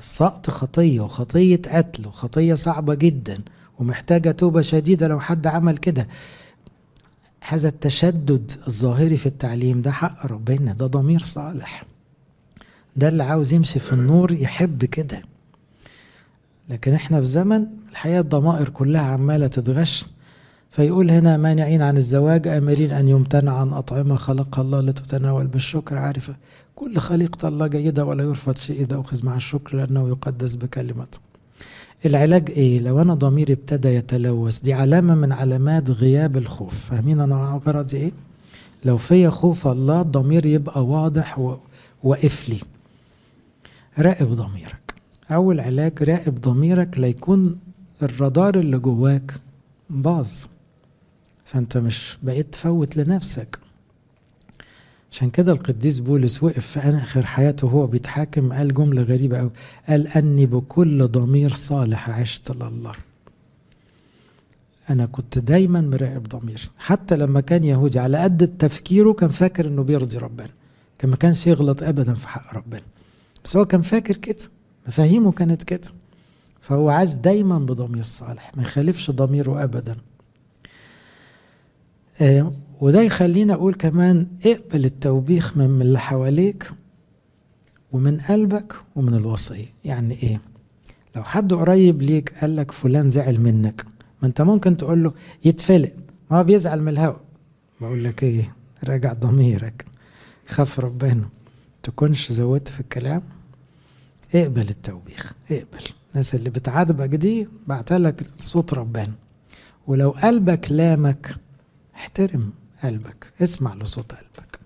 سقط 0.00 0.50
خطية 0.50 1.00
وخطية 1.00 1.60
قتل 1.66 2.06
وخطية 2.08 2.54
صعبة 2.54 2.94
جدا 2.94 3.38
ومحتاجة 3.78 4.30
توبة 4.30 4.62
شديدة 4.62 5.08
لو 5.08 5.20
حد 5.20 5.46
عمل 5.46 5.78
كده. 5.78 6.08
هذا 7.48 7.68
التشدد 7.68 8.52
الظاهري 8.68 9.16
في 9.16 9.26
التعليم 9.26 9.82
ده 9.82 9.90
حق 9.90 10.26
ربنا 10.26 10.72
ده 10.72 10.86
ضمير 10.86 11.20
صالح. 11.20 11.84
ده 12.96 13.08
اللي 13.08 13.22
عاوز 13.22 13.52
يمشي 13.52 13.78
في 13.78 13.92
النور 13.92 14.32
يحب 14.32 14.84
كده. 14.84 15.22
لكن 16.70 16.92
إحنا 16.92 17.20
في 17.20 17.26
زمن 17.26 17.66
الحقيقة 17.90 18.20
الضمائر 18.20 18.68
كلها 18.68 19.02
عمالة 19.02 19.46
تتغش. 19.46 20.06
فيقول 20.70 21.10
هنا 21.10 21.36
مانعين 21.36 21.82
عن 21.82 21.96
الزواج 21.96 22.48
آمرين 22.48 22.90
أن 22.90 23.08
يمتنع 23.08 23.58
عن 23.58 23.72
أطعمة 23.72 24.16
خلقها 24.16 24.62
الله 24.62 24.80
لتتناول 24.80 25.46
بالشكر. 25.46 25.98
عارفة 25.98 26.34
كل 26.76 26.98
خليقة 26.98 27.48
الله 27.48 27.66
جيدة 27.66 28.04
ولا 28.04 28.24
يرفض 28.24 28.56
شيء 28.58 28.80
إذا 28.80 29.00
أخذ 29.00 29.26
مع 29.26 29.36
الشكر 29.36 29.76
لأنه 29.76 30.08
يقدس 30.08 30.54
بكلمته. 30.54 31.18
العلاج 32.06 32.50
إيه؟ 32.50 32.80
لو 32.80 33.02
أنا 33.02 33.14
ضميري 33.14 33.52
ابتدى 33.52 33.88
يتلوث 33.88 34.58
دي 34.60 34.72
علامة 34.72 35.14
من 35.14 35.32
علامات 35.32 35.90
غياب 35.90 36.36
الخوف. 36.36 36.74
فاهمين 36.90 37.20
أنا 37.20 37.60
غرضي 37.66 37.96
إيه؟ 37.96 38.12
لو 38.84 38.96
فيا 38.96 39.30
خوف 39.30 39.66
الله 39.66 40.00
الضمير 40.00 40.46
يبقى 40.46 40.86
واضح 40.86 41.38
و... 41.38 41.56
وقف 42.02 42.48
لي. 42.48 42.60
راقب 43.98 44.32
ضميرك. 44.32 44.94
أول 45.30 45.60
علاج 45.60 46.02
راقب 46.02 46.40
ضميرك 46.40 46.98
ليكون 46.98 47.58
الرادار 48.02 48.58
اللي 48.58 48.78
جواك 48.78 49.32
باظ. 49.90 50.30
فأنت 51.44 51.76
مش 51.76 52.18
بقيت 52.22 52.52
تفوت 52.52 52.96
لنفسك. 52.96 53.58
عشان 55.12 55.30
كده 55.30 55.52
القديس 55.52 55.98
بولس 55.98 56.42
وقف 56.42 56.66
في 56.66 56.80
آخر 56.80 57.26
حياته 57.26 57.66
وهو 57.66 57.86
بيتحاكم 57.86 58.52
قال 58.52 58.74
جملة 58.74 59.02
غريبة 59.02 59.40
أوي. 59.40 59.50
قال 59.88 60.06
أني 60.08 60.46
بكل 60.46 61.08
ضمير 61.08 61.52
صالح 61.52 62.10
عشت 62.10 62.50
لله. 62.50 62.92
أنا 64.90 65.06
كنت 65.06 65.38
دايما 65.38 65.80
مراقب 65.80 66.28
ضميري 66.28 66.68
حتى 66.78 67.16
لما 67.16 67.40
كان 67.40 67.64
يهودي 67.64 67.98
على 67.98 68.18
قد 68.18 68.56
تفكيره 68.58 69.12
كان 69.12 69.30
فاكر 69.30 69.66
إنه 69.66 69.82
بيرضي 69.82 70.18
ربنا. 70.18 70.50
كان 70.98 71.10
ما 71.10 71.16
كانش 71.16 71.46
يغلط 71.46 71.82
أبدا 71.82 72.14
في 72.14 72.28
حق 72.28 72.54
ربنا. 72.54 72.82
بس 73.44 73.56
هو 73.56 73.64
كان 73.64 73.80
فاكر 73.80 74.16
كده. 74.16 74.44
مفاهيمه 74.88 75.32
كانت 75.32 75.62
كده. 75.62 75.88
فهو 76.60 76.88
عاش 76.88 77.14
دايما 77.14 77.58
بضمير 77.58 78.04
صالح 78.04 78.52
ما 78.56 78.62
يخالفش 78.62 79.10
ضميره 79.10 79.64
أبدا. 79.64 79.96
وده 82.80 83.00
يخلينا 83.02 83.54
أقول 83.54 83.74
كمان 83.74 84.26
اقبل 84.46 84.84
التوبيخ 84.84 85.56
من 85.56 85.82
اللي 85.82 85.98
حواليك 86.00 86.70
ومن 87.92 88.20
قلبك 88.20 88.74
ومن 88.96 89.14
الوصية 89.14 89.66
يعني 89.84 90.14
إيه؟ 90.22 90.40
لو 91.16 91.22
حد 91.24 91.52
قريب 91.54 92.02
ليك 92.02 92.32
قال 92.40 92.56
لك 92.56 92.70
فلان 92.72 93.10
زعل 93.10 93.40
منك 93.40 93.84
ما 94.22 94.28
أنت 94.28 94.42
ممكن 94.42 94.76
تقول 94.76 95.04
له 95.04 95.12
يتفلق 95.44 95.92
ما 96.30 96.38
هو 96.38 96.44
بيزعل 96.44 96.80
من 96.82 96.88
الهوا. 96.88 97.16
بقول 97.80 98.04
لك 98.04 98.22
إيه؟ 98.22 98.54
راجع 98.84 99.12
ضميرك 99.12 99.84
خاف 100.46 100.80
ربنا. 100.80 101.28
تكونش 101.82 102.32
زودت 102.32 102.68
في 102.68 102.80
الكلام؟ 102.80 103.22
اقبل 104.34 104.68
التوبيخ 104.68 105.32
اقبل. 105.50 105.84
الناس 106.10 106.34
اللي 106.34 106.50
بتعاتبك 106.50 107.08
دي 107.08 107.48
بعتلك 107.66 108.26
صوت 108.38 108.74
ربنا. 108.74 109.12
ولو 109.86 110.10
قلبك 110.10 110.72
لامك 110.72 111.36
احترم 111.96 112.52
قلبك 112.84 113.32
اسمع 113.42 113.74
لصوت 113.74 114.12
قلبك. 114.12 114.58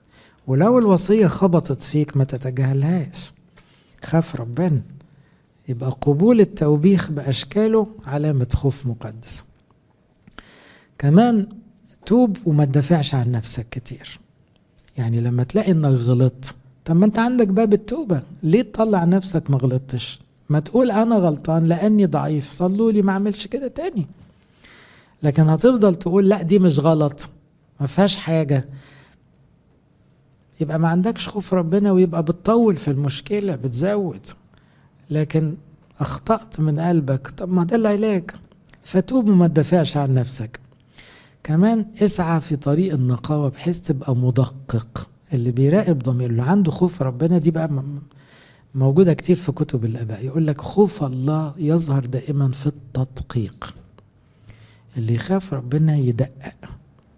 ولو 0.46 0.78
الوصية 0.78 1.26
خبطت 1.26 1.82
فيك 1.82 2.16
ما 2.16 2.24
تتجاهلهاش. 2.24 3.32
خاف 4.04 4.36
ربنا. 4.36 4.80
يبقى 5.68 5.90
قبول 6.00 6.40
التوبيخ 6.40 7.10
بأشكاله 7.10 7.86
علامة 8.06 8.46
خوف 8.54 8.86
مقدس 8.86 9.44
كمان 10.98 11.46
توب 12.06 12.36
وما 12.44 12.64
تدافعش 12.64 13.14
عن 13.14 13.30
نفسك 13.30 13.66
كتير. 13.70 14.18
يعني 14.96 15.20
لما 15.20 15.42
تلاقي 15.42 15.72
إنك 15.72 15.86
غلطت 15.86 16.54
طب 16.84 16.96
ما 16.96 17.06
أنت 17.06 17.18
عندك 17.18 17.48
باب 17.48 17.72
التوبة. 17.72 18.22
ليه 18.42 18.62
تطلع 18.62 19.04
نفسك 19.04 19.50
ما 19.50 19.58
غلطتش؟ 19.58 20.20
ما 20.48 20.60
تقول 20.60 20.90
أنا 20.90 21.16
غلطان 21.16 21.66
لأني 21.66 22.06
ضعيف. 22.06 22.52
صلوا 22.52 22.92
لي 22.92 23.02
ما 23.02 23.12
أعملش 23.12 23.46
كده 23.46 23.68
تاني. 23.68 24.06
لكن 25.22 25.42
هتفضل 25.48 25.94
تقول 25.94 26.28
لا 26.28 26.42
دي 26.42 26.58
مش 26.58 26.78
غلط 26.80 27.30
ما 27.80 27.86
فيهاش 27.86 28.16
حاجة. 28.16 28.68
يبقى 30.60 30.78
ما 30.78 30.88
عندكش 30.88 31.28
خوف 31.28 31.54
ربنا 31.54 31.92
ويبقى 31.92 32.22
بتطول 32.22 32.76
في 32.76 32.90
المشكلة 32.90 33.56
بتزود. 33.56 34.26
لكن 35.10 35.54
أخطأت 36.00 36.60
من 36.60 36.80
قلبك. 36.80 37.28
طب 37.36 37.52
ما 37.52 37.64
ده 37.64 37.76
العلاج 37.76 38.30
فتوب 38.82 39.28
وما 39.28 39.48
تدافعش 39.48 39.96
عن 39.96 40.14
نفسك. 40.14 40.60
كمان 41.42 41.86
اسعى 42.02 42.40
في 42.40 42.56
طريق 42.56 42.92
النقاوة 42.94 43.48
بحيث 43.50 43.80
تبقى 43.80 44.16
مدقق. 44.16 45.08
اللي 45.32 45.50
بيراقب 45.50 45.98
ضميره 45.98 46.30
اللي 46.30 46.42
عنده 46.42 46.70
خوف 46.70 47.02
ربنا 47.02 47.38
دي 47.38 47.50
بقى 47.50 47.70
موجودة 48.74 49.14
كتير 49.14 49.36
في 49.36 49.52
كتب 49.52 49.84
الآباء. 49.84 50.24
يقول 50.24 50.46
لك 50.46 50.60
خوف 50.60 51.02
الله 51.04 51.54
يظهر 51.58 52.06
دائما 52.06 52.50
في 52.52 52.66
التدقيق. 52.66 53.74
اللي 54.96 55.14
يخاف 55.14 55.54
ربنا 55.54 55.96
يدقق 55.96 56.54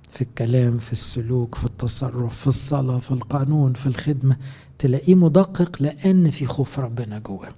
في 0.09 0.23
الكلام 0.23 0.79
في 0.79 0.93
السلوك 0.93 1.55
في 1.55 1.65
التصرف 1.65 2.41
في 2.41 2.47
الصلاة 2.47 2.99
في 2.99 3.11
القانون 3.11 3.73
في 3.73 3.87
الخدمة 3.87 4.37
تلاقيه 4.79 5.15
مدقق 5.15 5.83
لأن 5.83 6.31
في 6.31 6.47
خوف 6.47 6.79
ربنا 6.81 7.19
جواه. 7.19 7.53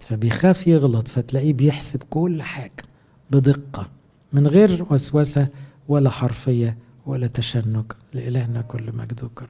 فبيخاف 0.00 0.66
يغلط 0.66 1.08
فتلاقيه 1.08 1.52
بيحسب 1.52 2.02
كل 2.10 2.42
حاجة 2.42 2.84
بدقة 3.30 3.90
من 4.32 4.46
غير 4.46 4.86
وسوسة 4.90 5.48
ولا 5.88 6.10
حرفية 6.10 6.76
ولا 7.06 7.26
تشنج 7.26 7.84
لإلهنا 8.14 8.60
كل 8.60 8.96
مجد 8.96 9.24
وكرم 9.24 9.48